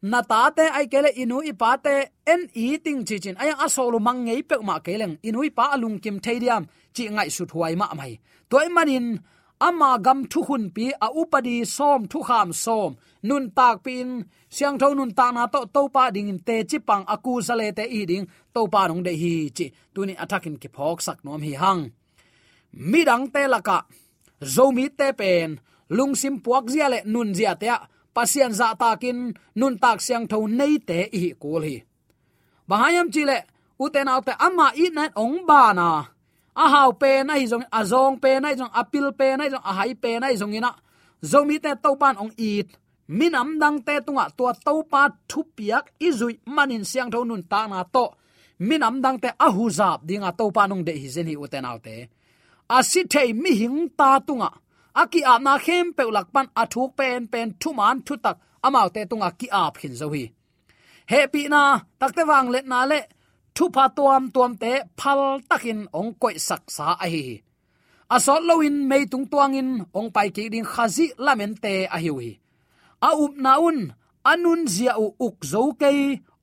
na 0.01 0.21
ta 0.21 0.49
te 0.57 0.65
ai 0.77 0.87
kele 0.91 1.09
inu 1.21 1.37
i 1.51 1.53
pa 1.61 1.71
te 1.85 1.95
en 2.33 2.41
i 2.53 2.77
ting 2.85 3.01
chi 3.07 3.17
chin. 3.23 3.35
Ai 3.41 3.49
a 3.49 3.67
lu 3.93 3.99
mang 3.99 4.25
ngei 4.25 4.41
pe 4.49 4.55
ma 4.67 4.75
keleng 4.85 5.15
inu 5.27 5.39
i 5.43 5.49
pa 5.49 5.63
alung 5.75 5.97
kim 6.03 6.19
thei 6.19 6.39
diam, 6.39 6.63
chi 6.95 7.03
ngai 7.09 7.29
su 7.35 7.43
thuai 7.45 7.75
ma 7.75 7.87
mai. 7.99 8.13
Toy 8.49 8.67
manin, 8.75 9.07
ama 9.59 9.97
gam 10.05 10.19
thu 10.31 10.39
hun 10.47 10.63
pi 10.75 10.85
a 11.05 11.07
upadi 11.21 11.65
som 11.65 12.01
thu 12.11 12.19
kham 12.27 12.49
som. 12.53 12.91
Nun 13.27 13.49
tak 13.57 13.83
pin, 13.83 14.09
siang 14.49 14.77
thau 14.79 14.93
nun 14.93 15.11
ta 15.17 15.31
na 15.31 15.43
to 15.53 15.65
to 15.75 15.81
pa 15.95 16.03
ding 16.15 16.39
te 16.47 16.55
chi 16.69 16.77
pang 16.87 17.03
aku 17.13 17.41
sale 17.47 17.67
te 17.77 17.83
i 17.99 18.05
ding. 18.05 18.25
To 18.53 18.61
pa 18.73 18.87
nong 18.87 19.03
de 19.07 19.13
hi 19.21 19.33
chi. 19.57 19.65
Tuni 19.93 20.13
attacking 20.23 20.57
ki 20.61 20.69
phok 20.75 20.97
sak 21.05 21.19
nom 21.25 21.41
hi 21.41 21.53
hang. 21.61 21.81
Mi 22.91 23.01
dang 23.09 23.25
te 23.33 23.41
laka, 23.53 23.77
zo 24.53 24.65
mi 24.71 24.85
te 24.99 25.07
pen. 25.19 25.59
Lung 25.89 26.15
sim 26.15 26.35
puak 26.43 26.65
zia 26.73 26.87
le 26.89 26.99
nun 27.05 27.33
zia 27.37 27.53
te 27.61 27.67
pasian 28.17 28.53
za 28.59 28.73
takin 28.81 29.37
nun 29.59 29.77
tak 29.83 30.01
siang 30.01 30.25
tho 30.31 30.39
nei 30.59 30.81
te 30.81 30.99
i 31.21 31.37
kul 31.41 31.61
hi. 31.67 31.77
Bahayam 32.69 33.07
chile 33.13 33.37
uten 33.83 34.09
autte 34.13 34.33
amma 34.45 34.67
i 34.83 34.85
na 34.97 35.03
ong 35.23 35.45
ba 35.49 35.61
na. 35.77 35.87
A 36.63 36.65
hau 36.73 36.91
pe 37.01 37.11
na 37.27 37.33
hi 37.37 37.45
jong 37.51 37.65
a 37.77 37.81
zong 37.91 38.17
pe 38.23 38.31
na 38.41 38.49
jong 38.59 38.73
apil 38.81 39.07
pe 39.19 39.27
na 39.37 39.45
jong 39.53 39.65
a 39.69 39.71
hai 39.77 39.93
pe 40.03 40.11
na 40.17 40.33
jong 40.33 40.57
ina. 40.57 40.71
Zomi 41.31 41.57
te 41.63 41.71
to 41.83 41.91
pan 42.01 42.17
ong 42.23 42.33
it. 42.53 42.69
Min 43.17 43.37
am 43.41 43.49
dang 43.61 43.77
te 43.85 43.95
tunga 44.05 44.25
tua 44.37 44.51
to 44.65 44.73
pa 44.91 45.03
thu 45.29 45.39
piak 45.57 45.85
izui 46.07 46.33
manin 46.55 46.83
siang 46.89 47.09
tho 47.13 47.19
nun 47.23 47.43
ta 47.51 47.61
na 47.71 47.85
to. 47.95 48.05
Min 48.67 48.83
am 48.87 48.97
dang 49.03 49.17
te 49.23 49.29
a 49.45 49.47
hu 49.55 49.69
zap 49.69 49.99
dinga 50.07 50.31
to 50.39 50.45
pa 50.55 50.63
nong 50.65 50.83
de 50.87 50.93
hi 51.01 51.07
zen 51.15 51.29
hi 51.29 51.35
uten 51.43 51.69
autte 51.71 51.95
a 52.69 52.83
si 52.83 53.01
thei 53.13 53.33
mi 53.33 53.51
hing 53.61 53.89
ta 53.97 54.19
tunga 54.27 54.49
aki 55.01 55.21
a 55.31 55.33
na 55.45 55.53
khem 55.65 55.85
pe 55.97 56.03
lak 56.15 56.27
pan 56.33 56.47
athuk 56.61 56.91
pen 56.99 57.21
pen 57.31 57.47
thu 57.61 57.69
man 57.79 57.97
thu 58.07 58.13
tak. 58.25 58.37
Amau 58.65 58.87
te 58.95 59.01
tunga 59.09 59.29
ki 59.39 59.47
ap 59.63 59.73
hin 59.81 59.95
zo 59.99 60.07
hi. 60.15 60.23
He 61.11 61.19
pi 61.33 61.41
na 61.53 61.61
takte 61.99 62.23
wang 62.29 62.47
let 62.53 62.65
na 62.71 62.79
le, 62.91 62.99
thu 63.55 63.65
pa 63.75 63.83
tuam 63.97 64.23
tuam 64.33 64.53
te 64.61 64.71
phal 64.99 65.21
takin 65.49 65.79
ong 65.99 66.11
koi 66.21 66.35
sak 66.47 66.63
sa 66.75 66.87
a 67.05 67.07
hi 67.13 67.25
asol 68.15 68.41
loin 68.49 68.75
mei 68.89 69.03
tung 69.11 69.27
tuang 69.31 69.53
in, 69.61 69.69
ong 69.97 70.09
pai 70.15 70.29
ki 70.35 70.43
ding 70.53 70.67
khazi 70.73 71.05
lamen 71.25 71.53
te 71.63 71.73
a 71.95 71.97
hi 72.03 72.11
hi 72.17 72.31
a 73.07 73.09
up 73.23 73.33
naun 73.45 73.77
anun 74.31 74.61
zia 74.75 74.93
u 75.05 75.07
uk 75.25 75.37
zo 75.51 75.61
ke 75.81 75.91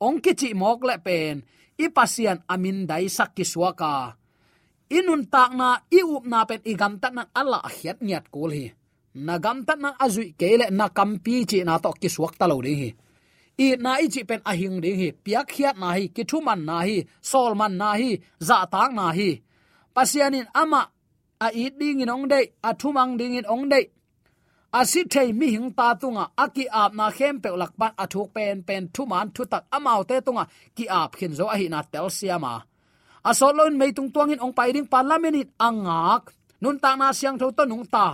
ong 0.07 0.19
ki 0.25 0.33
chi 0.41 0.49
mok 0.61 0.81
le 0.89 0.97
pen. 1.07 1.37
I 1.85 1.87
pasian 1.97 2.39
amin 2.53 2.79
dai 2.91 3.07
sak 3.17 3.31
ki 3.37 3.45
suaka 3.53 3.95
inun 4.91 5.25
tak 5.33 5.51
na 5.55 5.69
i 5.91 6.01
up 6.03 6.25
na 6.27 6.45
pen 6.45 6.61
i 6.65 6.75
gam 6.75 6.99
tat 7.03 7.13
na 7.15 7.25
ala 7.35 7.61
hiat 7.77 7.99
nyat 8.03 8.25
kul 8.35 8.51
hi. 8.51 8.73
Na 9.15 9.39
gam 9.39 9.65
tat 9.67 9.79
na 9.79 9.91
azui 10.05 10.35
kele 10.41 10.67
na 10.71 10.89
kampi 10.89 11.45
chi 11.51 11.59
na 11.65 11.79
to 11.79 11.91
ki 12.01 12.09
suak 12.09 12.35
ta 12.39 12.47
lo 12.47 12.61
ding 12.63 12.81
hi. 12.83 12.91
I 13.59 13.77
na 13.85 13.91
i 14.05 14.07
chi 14.15 14.23
pen 14.29 14.41
ahing 14.51 14.81
ding 14.85 14.99
hi. 15.01 15.09
Piak 15.25 15.49
hiat 15.57 15.77
na 15.83 15.89
hi 15.97 16.09
ki 16.15 16.23
thu 16.31 16.39
man 16.47 16.61
na 16.69 16.79
hi 16.89 16.97
sol 17.31 17.53
man 17.61 17.75
na 17.81 17.91
hi 18.01 18.11
za 18.49 18.67
tak 18.73 18.91
na 18.99 19.07
hi. 19.19 19.31
Pasianin 19.95 20.47
ama, 20.55 20.83
a 21.41 21.49
i 21.55 21.71
ding 21.81 22.01
in 22.03 22.11
ong 22.11 22.27
dei, 22.33 22.45
a 22.69 22.75
thu 22.75 22.89
mang 22.93 23.17
ding 23.17 23.37
in 23.39 23.47
ong 23.47 23.69
dei. 23.73 23.85
A 24.79 24.85
si 24.91 25.01
thei 25.13 25.33
mi 25.33 25.47
hing 25.55 25.71
ta 25.79 25.95
tunga 25.95 26.25
aki 26.45 26.65
ap 26.83 26.93
na 26.99 27.07
khem 27.17 27.39
pe 27.43 27.51
lak 27.51 27.73
ban, 27.81 27.93
a 28.03 28.07
thuk 28.13 28.29
pen 28.35 28.63
pen 28.69 28.89
thu 28.95 29.03
man 29.07 29.31
thu 29.35 29.43
tak 29.53 29.65
amau 29.77 30.03
te 30.09 30.17
tunga, 30.27 30.45
ki 30.77 30.85
ap 31.01 31.11
khin 31.19 31.33
zo 31.39 31.45
a 31.47 31.57
hi 31.61 31.67
na 31.69 31.81
tel 31.93 32.11
siama 32.11 32.53
a 33.29 33.33
solon 33.39 33.75
mei 33.81 33.93
tung 33.97 34.11
tuangin 34.13 34.43
ong 34.45 34.55
pai 34.59 34.71
ding 34.75 34.89
parliament 34.95 35.37
in 35.41 35.49
angak. 35.67 36.23
Nun 36.63 36.79
ta 36.83 36.91
na 36.97 37.09
siang 37.19 37.37
tho 37.41 37.51
to 37.57 37.65
nung 37.65 37.87
ta. 37.95 38.07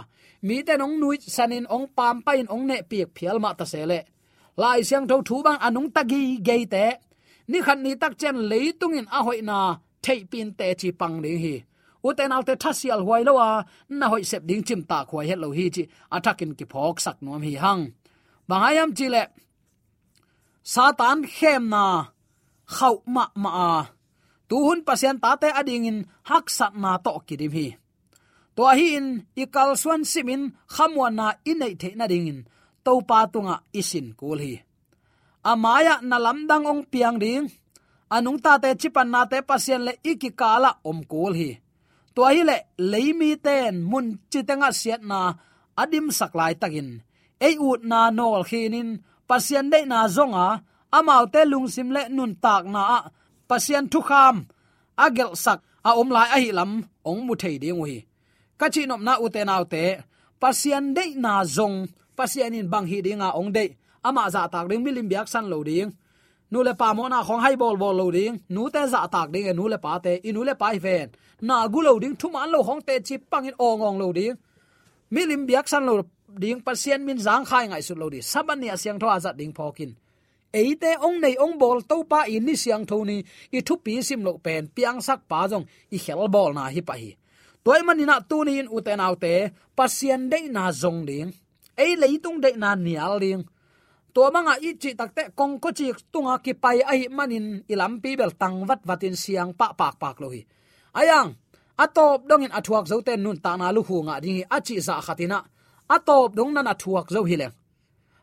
Mi 0.47 0.57
te 0.67 0.75
nong 0.77 0.95
nui 1.01 1.17
sanin 1.37 1.67
ong 1.75 1.87
pam 1.97 2.17
pa 2.25 2.33
in 2.41 2.49
ong 2.55 2.65
ne 2.71 2.77
piek 2.91 3.09
phial 3.17 3.37
ma 3.43 3.51
ta 3.59 3.65
sele. 3.73 4.01
Lai 4.61 4.81
siang 4.89 5.07
tho 5.11 5.17
thu 5.29 5.37
bang 5.47 5.61
anung 5.67 5.91
tagi 5.97 6.23
gei 6.47 6.63
te. 6.75 6.87
Ni 7.51 7.59
khan 7.67 7.83
ni 7.85 7.93
tak 8.03 8.15
chen 8.21 8.37
leitung 8.51 8.95
in 8.99 9.07
a 9.17 9.21
hoi 9.27 9.41
na 9.51 9.59
thei 10.05 10.21
pin 10.31 10.49
te 10.59 10.67
chi 10.81 10.89
pang 11.01 11.17
ding 11.25 11.41
hi. 11.45 11.57
Uten 12.07 12.33
alte 12.37 12.55
thasial 12.63 13.01
huai 13.07 13.23
lowa 13.29 13.49
na 13.99 14.07
hoi 14.13 14.23
sep 14.31 14.43
ding 14.49 14.63
chim 14.67 14.83
ta 14.91 14.99
khwai 15.09 15.27
het 15.31 15.39
lo 15.43 15.49
hi 15.59 15.67
chi 15.75 15.83
atakin 16.17 16.53
ki 16.59 16.65
phok 16.73 16.97
sak 17.05 17.17
nom 17.25 17.43
hi 17.47 17.55
hang. 17.65 17.83
Bangayam 18.49 18.91
chile 18.99 19.23
satan 20.63 21.19
khem 21.35 21.63
na, 21.75 21.85
khau 22.77 22.95
ma 23.15 23.25
ma 23.43 23.83
tu 23.83 24.00
tuhun 24.51 24.83
pasian 24.83 25.23
tate 25.23 25.47
ading 25.55 25.87
in 25.87 25.99
hak 26.27 26.51
sat 26.51 26.75
na 26.75 26.99
to 26.99 27.15
kidim 27.23 27.55
hi. 27.55 27.69
To 28.59 28.67
hi 28.67 28.99
in 28.99 29.07
ikal 29.39 29.79
swan 29.79 30.03
simin 30.03 30.43
khamwa 30.67 31.07
na 31.15 31.27
inei 31.47 31.79
the 31.79 31.95
na 31.95 32.11
ding 32.11 32.27
in 32.27 32.41
to 32.85 32.99
pa 33.07 33.31
tunga 33.31 33.63
isin 33.71 34.19
kul 34.19 34.43
hi. 34.43 34.55
Amaya 35.47 36.03
na 36.03 36.19
lamdang 36.19 36.67
ong 36.67 36.83
piang 36.91 37.17
ding, 37.23 37.47
anung 38.11 38.43
ta 38.45 38.59
te 38.59 38.75
chipan 38.75 39.09
na 39.15 39.23
te 39.31 39.39
pasien 39.49 39.87
le 39.87 39.93
ikikala 40.03 40.83
om 40.83 40.99
kul 41.07 41.33
hi. 41.41 41.51
To 42.19 42.27
hi 42.27 42.43
le 42.43 42.57
leimi 42.91 43.39
ten 43.39 43.87
mun 43.91 44.19
chitenga 44.31 44.75
siat 44.75 45.01
na 45.07 45.19
adim 45.79 46.11
saklai 46.11 46.59
takin 46.59 47.07
ei 47.47 47.55
ut 47.57 47.81
na 47.91 48.11
nol 48.19 48.43
khinin 48.49 49.01
pasien 49.31 49.67
de 49.73 49.79
na 49.87 49.99
zonga, 50.17 50.47
amau 50.99 51.25
te 51.33 51.41
lungsim 51.51 51.89
le 51.97 52.03
nun 52.17 52.33
tak 52.45 52.65
na 52.75 52.83
pasian 53.51 53.85
thu 53.93 54.01
kham 54.09 54.37
agel 55.05 55.33
sak, 55.45 55.59
a 55.89 55.91
om 56.01 56.09
lai 56.17 56.29
a 56.37 56.39
hi 56.45 56.51
lam, 56.59 56.71
ong 57.11 57.21
mu 57.27 57.35
thei 57.43 57.57
ding 57.63 57.79
wi. 57.83 57.95
Ka 58.61 58.67
chi 58.75 58.83
nom 58.91 59.03
na 59.07 59.13
u 59.25 59.27
te 59.35 59.41
nau 59.51 59.65
pasian 60.43 60.85
de 60.97 61.05
na 61.25 61.33
zong 61.57 61.77
pasian 62.19 62.57
in 62.59 62.69
bang 62.73 62.87
hi 62.91 62.99
dinga 63.07 63.29
ong 63.39 63.51
de 63.57 63.65
ama 64.09 64.25
za 64.35 64.43
tak 64.53 64.67
ding 64.71 64.83
milim 64.85 65.07
biak 65.11 65.29
san 65.33 65.47
lo 65.53 65.59
ding. 65.69 65.91
Nu 66.53 66.59
le 66.67 66.73
pa 66.81 66.89
mo 66.97 67.05
na 67.13 67.19
khong 67.27 67.43
hai 67.45 67.55
bol 67.63 67.77
bol 67.83 67.95
lo 68.01 68.07
ding, 68.17 68.35
nu 68.55 68.63
te 68.75 68.83
za 68.93 69.01
tak 69.15 69.29
ding 69.35 69.47
e 69.51 69.53
nu 69.59 69.65
le 69.73 69.79
pa 69.85 69.93
te 70.05 70.13
inu 70.29 70.41
le 70.49 70.55
pa 70.61 70.69
hi 70.75 70.79
ven. 70.87 71.09
Na 71.49 71.57
gu 71.73 71.81
lo 71.87 71.93
ding, 72.03 72.15
thu 72.21 72.27
man 72.35 72.49
lo 72.55 72.61
hong 72.69 72.83
te 72.89 72.95
chi 73.07 73.17
pang 73.31 73.47
in 73.51 73.57
ong 73.69 73.83
ong 73.89 73.99
lo 74.03 74.09
ding. 74.19 74.35
Milim 75.15 75.43
biak 75.49 75.67
san 75.73 75.83
lo 75.89 75.95
ding 76.43 76.61
pasian 76.67 77.01
min 77.07 77.19
zang 77.27 77.45
khai 77.51 77.65
ngai 77.69 77.83
su 77.87 77.95
lo 78.01 78.07
di 78.15 78.21
saban 78.33 78.59
ni 78.61 78.69
asyang 78.75 78.99
tho 79.01 79.09
azat 79.17 79.35
ding 79.41 79.53
phokin 79.59 79.91
eite 80.53 80.99
ong 81.07 81.23
nei 81.23 81.39
ong 81.39 81.55
bol 81.63 81.79
to 81.91 82.03
pa 82.11 82.27
in 82.27 82.45
ni 82.47 82.55
siang 82.63 82.85
thoni 82.91 83.19
i 83.57 83.59
thu 83.67 83.75
pi 83.85 84.03
sim 84.03 84.21
lo 84.27 84.33
pen 84.45 84.67
piang 84.75 84.99
sak 85.07 85.21
pa 85.31 85.47
jong 85.51 85.67
i 85.95 85.99
khel 86.05 86.27
bol 86.35 86.51
na 86.55 86.65
hi 86.75 86.83
pa 86.89 86.95
hi 87.01 87.11
toy 87.65 87.81
manina 87.87 88.17
tu 88.31 88.39
ni 88.47 88.53
in 88.61 88.69
uten 88.77 89.01
autte 89.07 89.35
pasien 89.77 90.23
dei 90.33 90.45
na 90.55 90.65
jong 90.81 91.01
ding 91.09 91.31
ei 91.83 91.93
leitung 92.03 92.39
dei 92.45 92.55
na 92.63 92.71
nial 92.75 93.15
ding 93.25 93.43
to 94.15 94.23
manga 94.35 94.55
i 94.67 94.71
chi 94.83 94.91
takte 95.01 95.23
kong 95.39 95.55
ko 95.63 95.69
chi 95.79 95.87
tunga 96.13 96.35
ki 96.45 96.53
pai 96.63 96.79
ai 96.93 97.01
manin 97.17 97.47
ilam 97.73 97.93
pi 98.03 98.11
bel 98.21 98.33
tang 98.41 98.57
wat 98.69 98.81
watin 98.89 99.17
siang 99.23 99.51
pa 99.59 99.67
pak 99.79 99.95
pak 100.03 100.17
lo 100.23 100.29
hi 100.35 100.43
ayang 101.01 101.29
atop 101.85 102.19
dongin 102.29 102.53
athuak 102.59 102.85
zote 102.91 103.15
nun 103.17 103.39
ta 103.45 103.53
na 103.61 103.67
lu 103.77 103.83
hu 103.89 103.97
nga 104.07 104.17
ding 104.25 104.39
achi 104.57 104.77
za 104.87 104.95
khatina 105.07 105.39
atop 105.95 106.31
dong 106.37 106.53
na 106.55 106.61
na 106.67 106.75
thuak 106.83 107.07
zo 107.15 107.23
hi 107.31 107.37
leng 107.41 107.55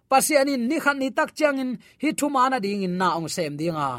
pasianin 0.09 0.67
ni 0.69 0.77
khan 0.83 0.97
ni 1.01 1.09
tak 1.17 1.29
changin 1.39 1.69
hi 2.01 2.09
thumana 2.19 2.57
ding 2.65 2.83
in 2.87 2.97
na 2.97 3.07
ong 3.17 3.29
sem 3.35 3.57
dinga. 3.59 3.89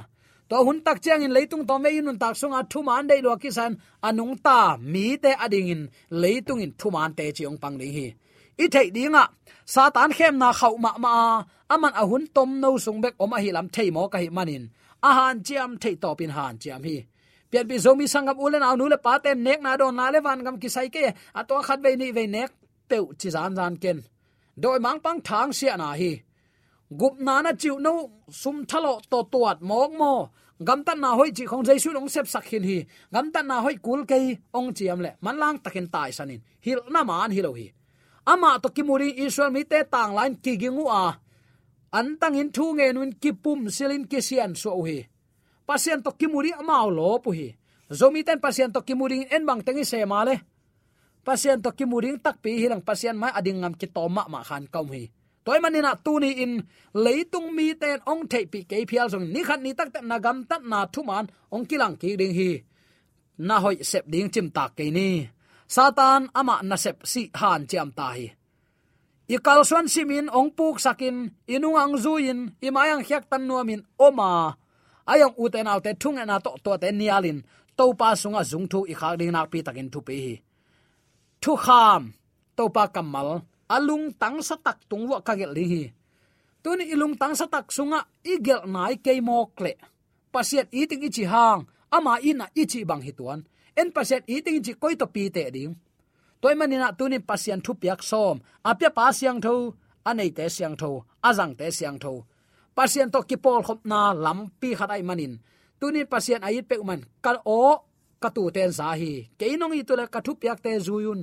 To 0.48 0.56
hun 0.64 0.80
tak 0.86 0.98
chang 1.04 1.22
in 1.22 1.32
leitung 1.36 1.64
to 1.68 1.78
me 1.78 1.98
in 1.98 2.18
tak 2.18 2.34
sunga 2.40 2.60
thu 2.70 2.82
man 2.82 3.06
dei 3.10 3.20
lo 3.20 3.36
ki 3.36 3.50
san 3.50 3.72
anung 4.08 4.34
ta 4.46 4.76
mi 4.92 5.16
te 5.22 5.30
ading 5.44 5.68
in 5.74 5.82
leitung 6.22 6.60
in 6.64 6.72
thu 6.80 6.88
man 6.90 7.10
te 7.18 7.24
chi 7.36 7.44
ong 7.50 7.58
pang 7.62 7.76
ding 7.80 7.92
hi. 7.98 8.06
I 8.64 8.66
thei 8.74 8.90
dinga, 8.90 9.24
satan 9.64 10.10
khem 10.16 10.34
na 10.38 10.48
khau 10.52 10.74
ma 10.84 10.90
ma, 11.04 11.44
aman 11.74 11.92
ahun 12.02 12.24
tom 12.34 12.60
no 12.62 12.70
sung 12.84 13.00
bek 13.02 13.14
oma 13.24 13.36
hi 13.44 13.50
lam 13.56 13.68
thei 13.74 13.90
mo 13.90 14.08
ka 14.12 14.18
hi 14.18 14.28
manin. 14.36 14.64
A 15.08 15.10
han 15.18 15.36
chiam 15.46 15.70
thei 15.82 15.94
to 16.02 16.10
pin 16.18 16.30
han 16.36 16.54
chiam 16.62 16.82
hi. 16.88 16.96
Pian 17.50 17.68
pi 17.68 17.76
zomi 17.84 18.06
sangam 18.12 18.38
ulen 18.44 18.66
aw 18.68 18.74
nu 18.76 18.88
le 18.92 18.98
pa 19.06 19.18
te 19.24 19.30
nek 19.46 19.60
na 19.62 19.76
don 19.80 19.94
na 19.96 20.10
le 20.14 20.20
van 20.26 20.42
gam 20.44 20.56
ki 20.62 20.68
sai 20.68 20.88
ke, 20.94 21.04
a 21.38 21.40
to 21.48 21.54
khat 21.66 21.78
ve 21.84 21.90
ni 22.00 22.08
ve 22.16 22.24
nek 22.26 22.50
peu 22.88 23.04
chi 23.20 23.28
zan 23.34 23.54
zan 23.58 23.76
ken 23.82 23.98
doi 24.62 24.78
mang 24.84 25.00
pang 25.04 25.20
thang 25.28 25.52
sia 25.58 25.76
na 25.76 25.88
hi. 26.00 26.12
Gup 27.00 27.14
na 27.26 27.34
na 27.42 27.52
chiu 27.60 27.78
no 27.86 27.94
sum 28.40 28.56
thalo 28.70 28.92
to 29.10 29.18
tuat 29.32 29.58
mok 29.60 29.92
mo. 30.00 30.12
Gam 30.66 30.82
tan 30.82 30.98
na 31.00 31.14
hoi 31.14 31.30
chi 31.36 31.44
khong 31.46 31.64
jaisu 31.68 31.94
ong 31.94 32.08
sep 32.08 32.26
sak 32.26 32.44
hin 32.50 32.64
hi. 32.70 32.78
Gam 33.14 33.30
tan 33.34 33.46
na 33.46 33.60
hoi 33.64 33.76
kul 33.86 34.02
kei 34.10 34.38
ong 34.58 34.74
chiam 34.76 34.98
le. 35.04 35.10
Man 35.20 35.38
lang 35.38 35.58
takin 35.64 35.86
tai 35.94 36.10
sanin. 36.10 36.40
Hil 36.64 36.80
na 36.90 37.04
man 37.04 37.30
hi 37.30 37.40
lo 37.46 37.52
hi. 37.54 37.66
Ama 38.26 38.58
to 38.62 38.68
kimuri 38.76 39.14
israel 39.24 39.50
mi 39.50 39.62
te 39.64 39.78
tang 39.92 40.12
lain 40.18 40.34
ki 40.44 40.52
gingu 40.58 40.86
a. 41.02 41.04
An 41.92 42.16
tang 42.20 42.34
in 42.34 42.50
thu 42.50 42.74
nge 42.74 42.92
nun 42.94 43.12
ki 43.22 43.32
pum 43.32 43.60
silin 43.76 44.04
ki 44.10 44.20
sian 44.20 44.54
so 44.56 44.82
hi. 44.82 45.06
Pasien 45.68 46.02
to 46.02 46.10
kimuri 46.10 46.50
ama 46.58 46.86
lo 46.90 47.18
pu 47.18 47.30
hi. 47.38 47.48
Zomi 47.98 48.24
ten 48.26 48.40
pasien 48.40 48.72
to 48.72 48.80
kimuri 48.80 49.18
en 49.30 49.46
bang 49.46 49.62
tengi 49.62 49.84
se 49.84 50.04
ma 50.04 50.24
le 50.24 50.34
pasien 51.28 51.60
to 51.60 51.68
kimuring 51.76 52.16
tak 52.24 52.40
pi 52.40 52.56
hilang 52.56 52.80
pasien 52.80 53.12
mai 53.12 53.28
ading 53.36 53.60
ngam 53.60 53.76
ki 53.76 53.92
to 53.92 54.08
ma 54.08 54.24
ma 54.32 54.40
khan 54.40 54.64
kaum 54.72 54.88
hi. 54.96 55.12
Toy 55.44 55.60
manina 55.60 55.92
tuni 56.04 56.40
in 56.44 56.52
leitung 57.04 57.52
mi 57.52 57.76
ten 57.76 58.00
ong 58.08 58.24
thei 58.32 58.48
pi 58.52 58.64
ke 58.64 58.88
phial 58.88 59.12
song 59.12 59.28
ni 59.28 59.44
khat 59.44 59.60
ni 59.60 59.76
tak 59.76 59.92
na 59.92 60.16
nagam 60.16 60.48
tat 60.48 60.64
na 60.64 60.88
thuman, 60.88 61.28
ong 61.52 61.64
kilang 61.68 62.00
ki 62.00 62.16
ding 62.20 62.32
hi. 62.32 62.50
Na 63.44 63.60
hoi 63.60 63.76
sep 63.90 64.04
ding 64.12 64.32
chim 64.32 64.48
tak 64.56 64.72
ke 64.76 64.88
ni. 64.88 65.28
Satan 65.68 66.32
ama 66.32 66.64
na 66.64 66.76
sep 66.80 67.04
si 67.04 67.28
han 67.40 67.68
chiam 67.68 67.92
ta 67.92 68.16
hi. 68.16 68.32
I 69.28 69.36
kal 69.44 69.60
simin, 69.68 70.32
ong 70.32 70.56
puk 70.56 70.80
sakin 70.80 71.28
inung 71.44 71.76
ang 71.76 72.00
zuin 72.00 72.56
i 72.64 72.68
mayang 72.72 73.04
hyak 73.04 73.28
tan 73.28 73.44
nuamin, 73.44 73.84
oma. 74.00 74.56
Ayang 75.04 75.36
uten 75.36 75.68
autte 75.68 75.92
thung 76.00 76.16
na 76.16 76.40
to 76.40 76.56
to 76.64 76.72
te 76.80 76.88
nialin. 76.88 77.44
To 77.76 77.92
pa 77.92 78.16
sunga 78.16 78.40
zung 78.50 78.64
thu 78.64 78.88
i 78.88 78.94
khak 78.96 79.20
ding 79.20 79.32
nak 79.32 79.52
pi 79.52 79.60
takin 79.60 79.92
thu 79.92 80.00
pe 80.00 80.16
hi 80.16 80.34
thu 81.48 81.56
kham 81.56 82.12
to 82.56 82.68
pa 82.68 82.84
kamal 82.94 83.40
alung 83.72 84.12
tang 84.20 84.36
sa 84.44 84.56
tak 84.60 84.84
tung 84.84 85.08
wa 85.08 85.18
ka 85.24 85.32
gel 85.40 85.56
hi 85.56 85.88
tuni 86.60 86.84
ilung 86.92 87.16
tang 87.16 87.32
sa 87.32 87.48
tak 87.48 87.72
sunga 87.76 88.00
igel 88.20 88.68
nai 88.74 89.00
ke 89.04 89.16
mo 89.28 89.48
kle 89.56 89.72
pasiat 90.28 90.68
eating 90.78 91.08
ichi 91.08 91.24
hang 91.32 91.64
ama 91.96 92.20
ina 92.20 92.46
ichi 92.52 92.84
bang 92.88 93.00
hituan 93.06 93.40
en 93.80 93.88
pasiat 93.96 94.28
eating 94.28 94.60
ichi 94.60 94.72
koi 94.82 94.92
to 95.00 95.06
pi 95.14 95.22
te 95.36 95.44
ding 95.54 95.72
toy 96.40 96.52
manina 96.58 96.88
tunin 96.98 97.24
pasian 97.28 97.64
thu 97.64 97.72
piak 97.80 98.00
som 98.10 98.36
apya 98.70 98.90
pa 98.96 99.08
siang 99.18 99.40
tho 99.44 99.54
anei 100.08 100.30
te 100.36 100.44
siang 100.56 100.76
tho 100.80 100.90
azang 101.28 101.52
te 101.58 101.66
siang 101.78 101.96
tho 102.02 102.12
pasian 102.76 103.08
to 103.14 103.20
kipol 103.28 103.60
khop 103.66 103.80
na 103.90 104.00
lampi 104.24 104.70
khatai 104.78 105.02
manin 105.08 105.32
tunin 105.80 106.06
pasian 106.12 106.44
ait 106.48 106.64
pe 106.68 106.76
man 106.88 107.00
kal 107.24 107.38
o 107.60 107.62
katu 108.22 108.42
ten 108.54 108.70
sa 108.78 108.92
hi 109.00 109.12
keinong 109.38 109.74
itula 109.80 110.04
kathu 110.14 110.32
piak 110.40 110.58
te 110.64 110.72
zuyun 110.86 111.22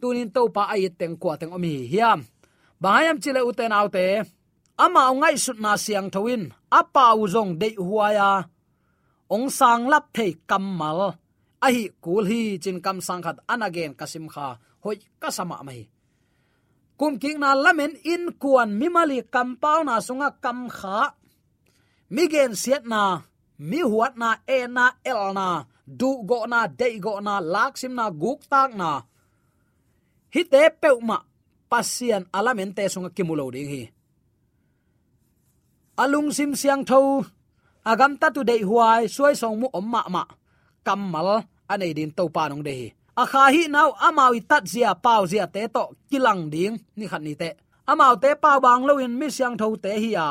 tunin 0.00 0.30
to 0.34 0.42
pa 0.56 0.62
ait 0.74 0.94
teng 1.00 1.16
kwa 1.20 1.34
teng 1.40 1.52
omi. 1.56 1.74
Hiam. 1.92 2.20
Bayam 2.82 3.16
chile 3.22 3.40
uten 3.48 3.74
autte 3.78 4.06
ama 4.84 5.02
ngai 5.20 5.36
sut 5.44 5.58
na 5.64 5.72
siang 5.84 6.08
thawin. 6.14 6.42
Apa 6.70 7.14
uzong 7.22 7.58
de 7.60 7.68
huaya. 7.76 8.30
Ong 9.34 9.46
sang 9.58 9.90
lap 9.92 10.04
thei 10.16 10.30
kammal. 10.50 11.00
A 11.64 11.68
hi 11.74 11.84
kul 12.04 12.24
hi 12.30 12.40
chin 12.62 12.78
kam 12.84 12.98
sang 13.06 13.22
khat 13.24 13.38
anagen 13.52 13.92
kasim 13.98 14.26
kha. 14.32 14.46
Hoi 14.82 14.96
kasama 15.22 15.58
mai 15.66 15.82
kum 16.98 17.14
king 17.22 17.38
na 17.38 17.54
lamen 17.54 17.94
in 18.02 18.34
kuan 18.42 18.74
mimali 18.74 19.22
kampau 19.22 19.86
na 19.86 20.02
sunga 20.02 20.34
kam 20.42 20.66
kha. 20.66 21.14
Migen 22.10 22.58
siat 22.58 22.82
na, 22.88 23.22
mi 23.62 23.80
huat 23.86 24.18
na 24.18 24.42
e 24.42 24.66
na 24.66 24.98
el 25.06 25.30
na. 25.38 25.48
Du 25.86 26.10
go 26.28 26.44
na 26.44 26.66
de 26.66 26.98
go 26.98 27.20
na 27.20 27.38
laksim 27.40 27.94
na 27.94 28.10
guk 28.10 28.40
tak 28.50 28.74
na 28.74 29.06
hi 30.34 30.42
te 30.44 30.60
peuma 30.80 31.18
pasian 31.70 32.24
alamen 32.32 32.74
te 32.76 32.88
sunga 32.88 33.10
kimulo 33.16 33.50
ding 33.54 33.68
hi. 33.68 33.82
Alung 36.02 36.30
sim 36.36 36.52
siang 36.54 36.84
tho 36.84 37.24
agam 37.84 38.12
ta 38.20 38.28
tu 38.30 38.44
dei 38.44 38.62
huai, 38.62 39.08
suai 39.08 39.34
song 39.34 39.56
mu 39.60 39.68
omma 39.72 40.02
ma 40.14 40.22
kammal 40.86 41.28
anei 41.72 41.92
din 41.96 42.12
to 42.16 42.24
pa 42.28 42.48
nong 42.48 42.62
dei 42.62 42.78
hi. 42.80 42.88
A 43.16 43.24
kha 43.26 43.44
hi 43.54 43.62
nau 43.74 43.90
amawi 44.06 44.40
tat 44.50 44.64
zia 44.72 44.94
pau 44.94 45.26
zia 45.26 45.46
te 45.54 45.62
to 45.74 45.84
kilang 46.10 46.50
ding, 46.54 46.78
ni 46.96 47.04
khat 47.10 47.22
ni 47.22 47.34
te. 47.34 47.50
Amau 47.90 48.14
te 48.22 48.30
pau 48.42 48.60
bang 48.60 48.84
lo 48.88 48.94
in 49.04 49.18
mi 49.18 49.26
siang 49.36 49.56
tho 49.60 49.76
te 49.84 49.92
hi 50.02 50.10
a. 50.14 50.28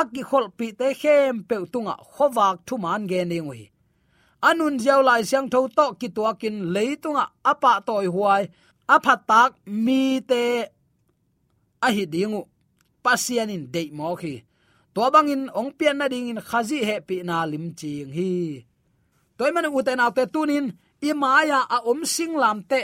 Akki 0.00 0.22
khol 0.28 0.46
pi 0.58 0.66
te 0.78 0.88
khem 1.00 1.42
pe 1.48 1.56
tunga 1.72 1.94
khowak 2.14 2.56
thu 2.66 2.74
man 2.84 3.02
ge 3.10 3.20
ni 3.24 3.38
ngui. 3.40 3.62
Anun 4.48 4.78
jiao 4.82 5.00
lai 5.08 5.22
siang 5.24 5.48
tho 5.52 5.60
to 5.76 5.86
ki 6.00 6.08
to 6.16 6.22
kin 6.40 6.56
leitunga 6.74 7.24
apa 7.50 7.72
toy 7.86 8.06
huai 8.14 8.42
aphat 8.88 9.20
tak 9.28 9.50
mi 9.64 10.20
te 10.20 10.68
a 11.80 11.88
hi 11.92 12.04
dingu 12.06 12.42
pasian 13.04 13.52
in 13.52 13.64
dei 13.74 13.88
mo 13.92 14.16
khi. 14.16 14.44
To 14.94 15.10
bang 15.10 15.28
in 15.28 15.42
ong 15.50 15.74
pian 15.74 15.98
na 15.98 16.06
ding 16.08 16.30
in 16.30 16.40
khazi 16.40 16.78
he 16.88 16.96
pi 17.02 17.16
na 17.26 17.44
lim 17.44 17.74
ching 17.74 18.10
hi. 18.16 18.62
Toy 19.36 19.50
man 19.50 19.66
u 19.66 19.82
te 19.82 19.92
na 19.98 20.06
te 20.14 20.24
tunin, 20.30 20.66
i 21.02 21.10
maya 21.12 21.60
a 21.66 21.82
om 21.90 22.00
sing 22.06 22.32
lam 22.38 22.62
te. 22.70 22.80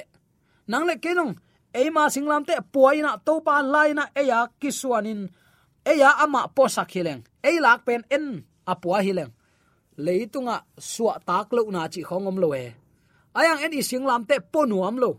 Nang 0.71 0.85
le 0.89 0.95
kenong 0.99 1.39
e 1.73 1.91
ma 1.95 2.11
sing 2.11 2.27
lam 2.27 2.43
te 2.49 2.55
poina 2.75 3.15
to 3.27 3.41
pa 3.47 3.63
laina 3.63 4.05
e 4.21 4.23
ya 4.31 4.51
kiswanin 4.61 5.31
e 5.87 5.93
ya 6.03 6.11
ama 6.25 6.51
posak 6.57 6.91
hileng 6.95 7.23
e 7.49 7.51
lak 7.65 7.81
pen 7.87 8.03
en 8.17 8.27
apua 8.67 8.99
hileng 9.07 9.33
leitunga 10.05 10.57
suwa 10.79 11.15
tak 11.29 11.53
lo 11.57 11.63
na 11.71 11.89
chi 11.93 12.01
khongom 12.09 12.37
lo 12.43 12.49
e. 12.55 12.67
Ayang 13.39 13.61
en 13.65 13.77
i 13.79 13.83
sing 13.83 14.05
lam 14.11 14.23
te 14.27 14.37
ponuam 14.53 14.97
lo 15.03 15.11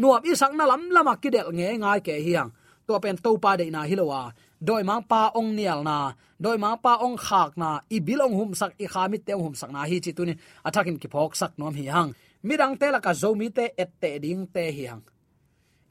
nuam 0.00 0.22
i 0.24 0.32
sak 0.40 0.52
na 0.58 0.64
lam 0.70 0.82
lama 0.94 1.14
kidel 1.22 1.48
nge 1.56 1.68
ngai 1.82 2.00
ke 2.06 2.14
hiang. 2.26 2.50
To 2.86 3.00
pen 3.00 3.16
to 3.24 3.30
pa 3.38 3.56
de 3.56 3.70
na 3.70 3.82
hilowa. 3.90 4.32
Doi 4.60 4.82
ma 4.88 5.00
pa 5.00 5.32
ong 5.38 5.50
nial 5.56 5.80
na. 5.88 6.12
Doi 6.40 6.56
ma 6.56 6.76
pa 6.76 7.00
ong 7.00 7.16
khak 7.16 7.56
na. 7.56 7.80
I 7.88 7.98
bilong 8.00 8.34
hum 8.38 8.52
sak, 8.60 8.72
i 8.84 8.86
khamit 8.86 9.24
te 9.26 9.32
hum 9.32 9.54
sak 9.60 9.70
na. 9.72 9.88
Hi 9.90 9.96
chi 10.04 10.12
tunin 10.16 10.38
athakin 10.66 11.00
ki 11.02 11.08
phok 11.08 11.32
sak 11.40 11.52
nom 11.58 11.74
hi 11.74 11.86
hang 11.88 12.12
mirang 12.44 12.76
te 12.76 12.92
la 12.92 13.00
ka 13.00 13.12
zomi 13.16 13.48
te 13.56 13.72
et 13.82 13.90
te 14.00 14.10
ding 14.24 14.44
te 14.54 14.64
hiang. 14.76 15.02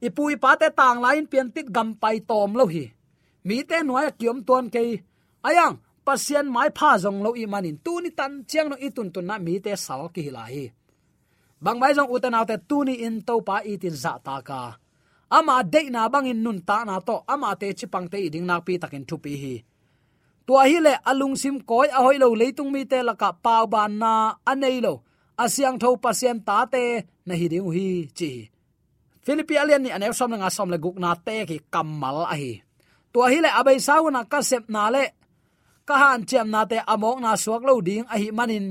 Ipui 0.07 0.37
pa 0.43 0.51
te 0.61 0.69
tang 0.79 1.01
lain 1.01 1.25
pian 1.31 1.49
tit 1.55 1.67
gam 1.75 1.89
pai 2.01 2.21
tom 2.29 2.53
lo 2.59 2.65
hi. 2.73 2.85
Mi 3.47 3.57
te 3.69 3.77
noya 3.83 4.11
kiom 4.19 4.39
ton 4.47 4.69
ke 4.69 4.81
ayang, 5.49 5.75
pasien 6.05 6.47
mai 6.55 6.69
pha 6.77 6.97
zong 7.03 7.19
lo 7.25 7.33
i 7.35 7.45
manin. 7.45 7.77
Tu 7.85 7.93
ni 8.01 8.11
tan 8.19 8.45
chiang 8.49 8.69
no 8.69 8.75
i 8.85 8.89
tun 8.95 9.09
na 9.25 9.35
mi 9.45 9.59
te 9.59 9.75
sal 9.75 10.03
ki 10.15 10.29
la 10.35 10.45
hi 10.53 10.65
bang 11.63 11.77
mai 11.79 11.93
jong 11.97 12.11
uten 12.11 12.35
te 12.49 12.55
tuni 12.69 12.95
in 13.07 13.15
to 13.27 13.35
pa 13.47 13.55
itin 13.71 13.95
za 14.03 14.13
ta 14.25 14.35
ka. 14.47 14.61
Ama 15.37 15.55
de 15.73 15.81
na 15.95 16.01
bang 16.13 16.27
in 16.31 16.39
nun 16.43 16.59
ta 16.67 16.77
na 16.87 16.95
to, 17.07 17.15
ama 17.33 17.49
te 17.61 17.67
chi 17.77 17.85
pang 17.93 18.07
te 18.11 18.17
ding 18.33 18.47
na 18.49 18.55
pi 18.65 18.73
takin 18.81 19.03
thu 19.09 19.15
pi 19.23 19.33
hi. 19.41 19.55
Tua 20.45 20.63
hi 20.69 20.77
le 20.85 20.93
alung 21.09 21.35
sim 21.41 21.55
koi 21.69 21.87
a 21.97 21.99
hoi 22.05 22.17
lo 22.23 22.27
leitung 22.41 22.71
mi 22.73 22.81
te 22.91 22.99
la 23.07 23.13
ka 23.21 23.29
pau 23.45 23.63
ban 23.73 23.91
na 24.01 24.11
anei 24.51 24.77
lo 24.85 24.93
asyang 25.43 25.77
tho 25.81 25.89
pasien 26.03 26.37
ta 26.47 26.57
te 26.73 26.83
na 27.27 27.33
hi 27.39 27.45
ding 27.53 27.67
hi 27.75 27.87
chi. 28.17 28.31
Philippi 29.23 29.55
alian 29.61 29.81
ni 29.83 29.89
anew 29.95 30.13
som 30.19 30.33
nga 30.35 30.49
som 30.55 30.69
le 30.73 30.77
guk 30.83 30.97
na 31.03 31.11
te 31.25 31.35
ki 31.49 31.57
kamal 31.73 32.17
a 32.33 32.35
hi. 32.41 32.53
Tua 33.11 33.25
hi 33.31 33.39
le 33.45 33.49
abai 33.59 33.77
sau 33.87 34.03
na 34.15 34.21
ka 34.31 34.39
sep 34.49 34.65
na 34.75 34.83
le, 34.95 35.03
ka 35.87 35.95
han 36.01 36.21
chem 36.29 36.47
na 36.53 36.61
te 36.71 36.77
amok 36.93 37.17
na 37.23 37.31
suak 37.43 37.63
lo 37.67 37.73
ding 37.87 38.05
a 38.13 38.15
hi 38.21 38.27
manin, 38.37 38.65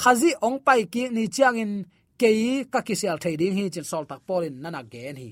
khazi 0.00 0.30
ong 0.46 0.58
pai 0.66 0.80
ki 0.92 1.02
ni 1.14 1.24
chiang 1.34 1.58
in 1.62 1.72
kei 2.20 2.64
ka 2.72 2.80
kisel 2.88 3.18
thei 3.22 3.34
ding 3.40 3.56
hi 3.58 3.64
chin 3.74 3.86
sol 3.90 4.04
tak 4.10 4.20
polin 4.28 4.54
nana 4.62 4.82
gen 4.92 5.16
hi. 5.22 5.28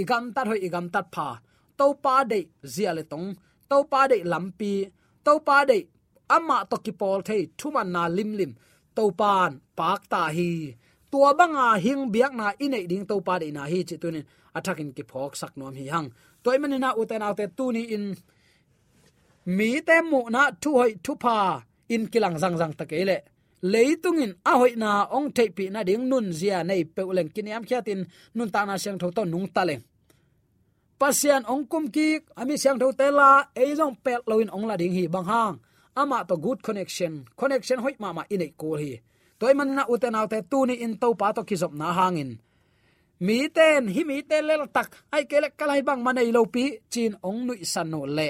Igam 0.00 0.24
tat 0.34 0.46
hoi 0.50 0.60
igam 0.66 0.86
tat 0.94 1.06
pha. 1.14 1.28
To 1.78 1.86
pa 2.04 2.14
de 2.30 2.40
zia 2.74 2.92
le 2.96 3.02
tong. 3.12 3.28
To 3.70 3.76
pa 3.92 4.00
de 4.10 4.16
lampi 4.32 4.72
to 5.24 5.32
pa 5.46 5.56
de 5.70 5.78
amma 6.36 6.58
to 6.70 6.76
ki 6.84 6.92
pol 7.00 7.20
thei 7.28 7.42
thuman 7.58 7.88
na 7.94 8.02
lim 8.16 8.30
lim. 8.38 8.52
To 8.96 9.02
pan 9.20 9.50
pak 9.78 10.00
ta 10.12 10.22
hi. 10.36 10.50
Tua 11.10 11.30
banga 11.38 11.66
hing 11.84 12.02
biak 12.14 12.32
na 12.40 12.46
inei 12.64 12.84
ding 12.90 13.04
to 13.10 13.14
pa 13.26 13.34
de 13.42 13.48
na 13.56 13.62
hi 13.72 13.78
chi 13.88 13.96
tunin. 14.02 14.24
Athakin 14.56 14.90
ki 14.96 15.04
phok 15.10 15.32
sak 15.40 15.52
nom 15.58 15.74
hi 15.80 15.84
hang. 15.94 16.08
Toy 16.42 16.56
manina 16.62 16.90
uten 17.00 17.22
autte 17.26 17.46
tu 17.56 17.64
ni 17.74 17.82
in. 17.96 18.04
Mi 19.56 19.70
te 19.88 19.96
mu 20.10 20.20
na 20.34 20.42
thu 20.62 20.70
hoi 20.80 20.92
thu 21.04 21.12
pa 21.24 21.36
in 21.94 22.02
kilang 22.12 22.36
zang 22.42 22.56
zang 22.60 22.74
takele 22.78 23.16
leitungin 23.62 24.32
a 24.44 24.50
à, 24.50 24.58
hoi 24.60 24.72
na 24.76 25.08
ong 25.16 25.30
te 25.36 25.44
na 25.70 25.84
ding 25.84 26.04
nun 26.10 26.32
zia 26.32 26.64
nei 26.64 26.84
peuleng 26.84 27.30
kiniam 27.34 27.64
khiatin 27.68 28.06
nun 28.34 28.50
ta 28.50 28.64
na 28.64 28.78
siang 28.78 28.98
tho 28.98 29.10
to 29.10 29.24
nung 29.24 29.48
ta 29.54 29.62
leng 29.68 29.82
pasian 30.98 31.42
ong 31.52 31.64
kum 31.70 31.84
ki 31.94 32.08
ami 32.40 32.54
à, 32.54 32.60
siang 32.62 32.78
tho 32.78 32.92
tela 32.92 33.28
e 33.54 33.64
jong 33.78 33.96
pel 34.04 34.20
loin 34.30 34.50
ong 34.56 34.66
la 34.66 34.76
ding 34.76 34.92
hi 34.92 35.06
bang 35.08 35.28
hang. 35.32 35.56
Ama 35.98 36.22
to 36.28 36.36
good 36.36 36.62
connection. 36.62 37.26
Connection 37.34 37.78
hoi 37.82 37.94
ma 37.98 38.12
ma 38.12 38.22
inei 38.30 38.54
ko 38.54 38.78
hi 38.78 39.02
toy 39.38 39.54
man 39.54 39.70
na 39.74 39.86
uten 39.86 40.18
autte 40.18 40.42
tu 40.50 40.66
ni 40.66 40.74
in 40.84 40.98
to 40.98 41.14
pa 41.14 41.32
to 41.32 41.42
kizop 41.48 41.72
na 41.80 41.94
hangin 41.98 42.30
mi 43.26 43.38
ten 43.56 43.86
hi 43.94 44.02
mi 44.04 44.22
ten 44.28 44.44
lel 44.48 44.66
tak 44.76 44.88
ai 45.14 45.24
kele 45.30 45.48
kalai 45.58 45.80
bang 45.86 46.02
manei 46.06 46.30
lo 46.36 46.42
pi 46.54 46.64
chin 46.92 47.14
ong 47.28 47.40
nui 47.46 47.64
san 47.72 47.86
no 47.92 48.00
le 48.16 48.28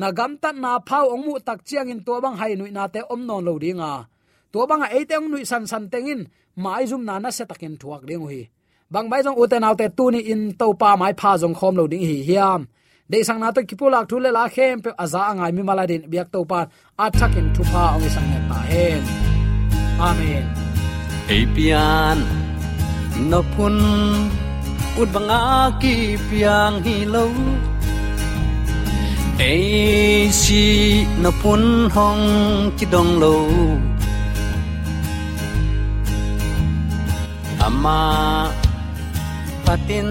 na 0.00 0.08
gam 0.18 0.32
ta 0.42 0.50
na 0.52 0.72
phau 0.88 1.06
ong 1.14 1.24
mu 1.26 1.32
tak 1.48 1.64
chiang 1.68 1.88
in 1.92 2.00
to 2.06 2.14
bang 2.24 2.36
hai 2.40 2.52
nui 2.60 2.70
na 2.76 2.84
te 2.94 3.00
om 3.12 3.20
non 3.28 3.44
lo 3.46 3.52
dinga 3.62 3.92
to 4.54 4.60
bang 4.70 4.82
a 4.86 4.98
te 5.10 5.16
nui 5.18 5.42
san 5.50 5.66
san 5.70 5.84
tengin, 5.92 6.20
mai 6.64 6.84
zum 6.90 7.02
na 7.08 7.14
na 7.18 7.30
se 7.36 7.44
takin 7.50 7.74
thuak 7.80 8.02
ding 8.08 8.24
hi 8.30 8.42
bang 8.92 9.06
bai 9.10 9.20
jong 9.26 9.38
uten 9.42 9.66
autte 9.68 9.86
tu 9.98 10.04
ni 10.14 10.20
in 10.32 10.42
to 10.60 10.66
pa 10.80 10.90
mai 11.00 11.12
pha 11.20 11.30
jong 11.42 11.54
khom 11.58 11.74
lo 11.78 11.84
ding 11.92 12.06
hi 12.10 12.18
hiam. 12.28 12.62
De 13.10 13.18
sang 13.26 13.40
na 13.42 13.48
to 13.56 13.60
kipulak 13.68 14.04
thule 14.10 14.30
la 14.36 14.44
khem 14.54 14.76
pe 14.84 14.90
aza 15.04 15.20
angai 15.30 15.50
mi 15.56 15.62
maladin 15.68 16.02
biak 16.12 16.28
to 16.34 16.40
pan 16.50 16.64
athakin 17.04 17.46
thu 17.54 17.62
pha 17.72 17.84
ong 17.96 18.06
sang 18.14 18.26
ne 18.30 18.38
ta 18.50 18.58
hen. 18.70 19.02
Amen. 20.08 20.46
Apian 21.36 22.18
no 23.30 23.40
pun 23.54 23.76
ut 25.00 25.08
banga 25.14 25.42
ki 25.80 25.94
piang 26.28 26.76
hi 26.86 26.96
lo. 27.14 27.24
Ai 29.48 30.30
si 30.40 30.64
no 31.22 31.30
pun 31.42 31.62
hong 31.94 32.24
chi 32.76 32.84
dong 32.94 33.12
lo. 33.22 33.34
Ma 37.84 38.02
patin 39.64 40.10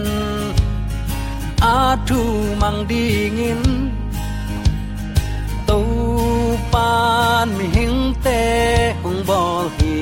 a 1.76 1.98
thu 2.08 2.22
mang 2.62 2.80
dingin. 2.90 3.62
Tu 5.68 5.80
pan 6.72 7.48
mi 7.58 7.66
hing 7.76 8.00
te 8.26 8.42
hong 9.04 9.22
bol 9.30 9.66
hi. 9.78 10.02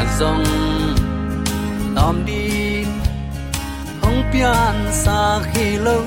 Azong 0.00 0.48
nom 1.96 2.16
din 2.28 2.88
hong 4.02 4.20
pian 4.30 4.76
sa 5.02 5.20
khi 5.50 5.66
lo 5.86 5.98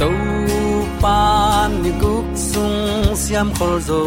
tu 0.00 0.12
pan 1.02 1.70
ni 1.82 1.92
guk 2.02 2.26
sung 2.50 3.16
siam 3.22 3.48
khol 3.56 3.74
zo. 3.88 4.04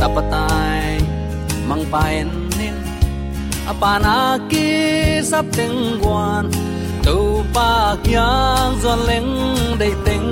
Tapatai 0.00 1.00
mang 1.68 1.84
paen 1.92 2.28
nin 2.58 2.76
apana 3.70 4.16
ki 4.50 4.68
sap 5.30 5.46
teng 5.56 5.78
guan 6.02 6.44
tu 7.04 7.18
pa 7.54 7.70
kyang 8.06 8.72
zon 8.82 9.00
leng 9.08 9.32
dei 9.80 9.94
teng 10.06 10.28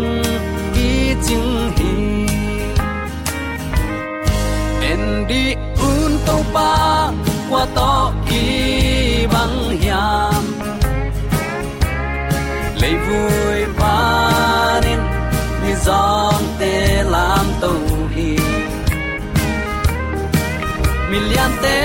ki 0.75 0.91
ching 1.27 1.51
hi 1.77 1.95
en 4.91 5.03
di 5.29 5.45
un 5.91 6.13
to 6.27 6.37
pa 6.55 6.73
qua 7.51 7.65
to 7.77 7.95
ki 8.29 8.45
bang 9.33 9.57
hiam 9.81 10.43
lấy 12.81 12.95
vui 13.07 13.44
te 21.65 21.77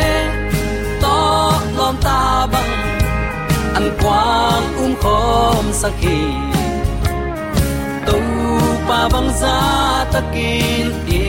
to 1.04 1.18
lom 1.78 1.96
ta 2.06 2.22
bang 2.54 2.74
an 3.78 3.86
quang 4.02 4.66
um 4.84 4.94
khom 5.04 5.66
sakhi 5.82 6.22
tu 8.08 8.20
pa 8.88 9.00
bang 9.14 9.30
za 9.42 9.58
takin 10.14 10.88
i 11.22 11.24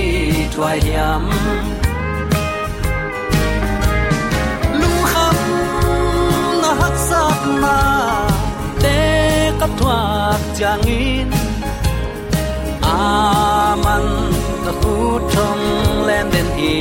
thuai 0.54 0.78
yam 0.92 1.24
lu 4.80 4.92
kham 5.10 5.38
na 6.62 6.70
hak 6.80 6.96
sak 7.08 7.40
na 7.64 7.76
te 8.82 8.98
ka 9.60 9.68
thuak 9.78 10.40
changin 10.58 11.28
aman 12.94 14.06
ka 14.64 14.72
khu 14.82 14.96
thong 15.32 15.64
len 16.08 16.26
den 16.32 16.48
hi 16.56 16.74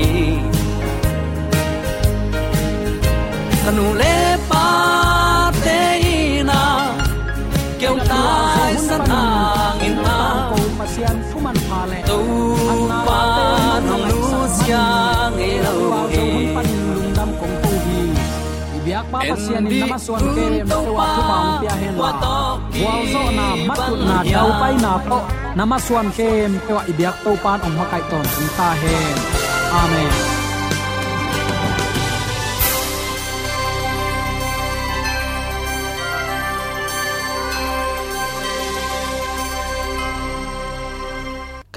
kanu 3.69 3.87
le 4.01 4.15
pa 4.49 4.65
te 5.63 5.81
na 6.49 6.61
keu 7.81 7.95
tai 8.09 8.73
san 8.87 9.01
ang 9.17 9.81
in 9.87 9.95
ma 10.05 10.17
ko 10.49 10.57
pasian 10.79 11.17
fuman 11.29 11.57
pa 11.69 11.81
le 11.91 11.99
tu 12.09 12.19
pa 13.07 13.21
nong 13.87 14.05
lu 14.09 14.21
sia 14.57 14.85
nge 15.35 15.51
lo 15.65 16.01
e 16.21 16.23
e 16.39 16.41
pan 16.55 16.67
lung 16.93 17.11
dam 17.17 17.29
kong 17.39 17.55
tu 17.61 17.71
hi 17.85 17.99
ibiak 18.77 19.05
pa 19.11 19.19
pasian 19.29 19.63
in 19.69 19.79
nama 19.83 19.97
suan 20.05 20.21
ke 20.35 20.43
rem 20.53 20.67
to 20.73 20.79
wa 20.97 21.05
thu 21.15 21.21
bang 21.29 21.49
pia 21.61 21.75
hen 21.81 21.95
wa 22.01 22.11
zo 23.13 23.23
na 23.37 23.47
mat 23.69 23.85
na 24.09 24.17
dau 24.33 24.49
pai 24.61 24.73
na 24.85 24.93
po 25.07 25.19
nama 25.59 25.77
suan 25.85 26.07
ke 26.17 26.27
em 26.47 26.53
te 26.65 26.71
wa 26.77 26.83
ibiak 26.91 27.15
to 27.23 27.31
pan 27.45 27.57
ong 27.67 27.75
makai 27.79 28.03
ton 28.09 28.25
ta 28.57 28.69
hen 28.81 29.15
amen 29.83 30.38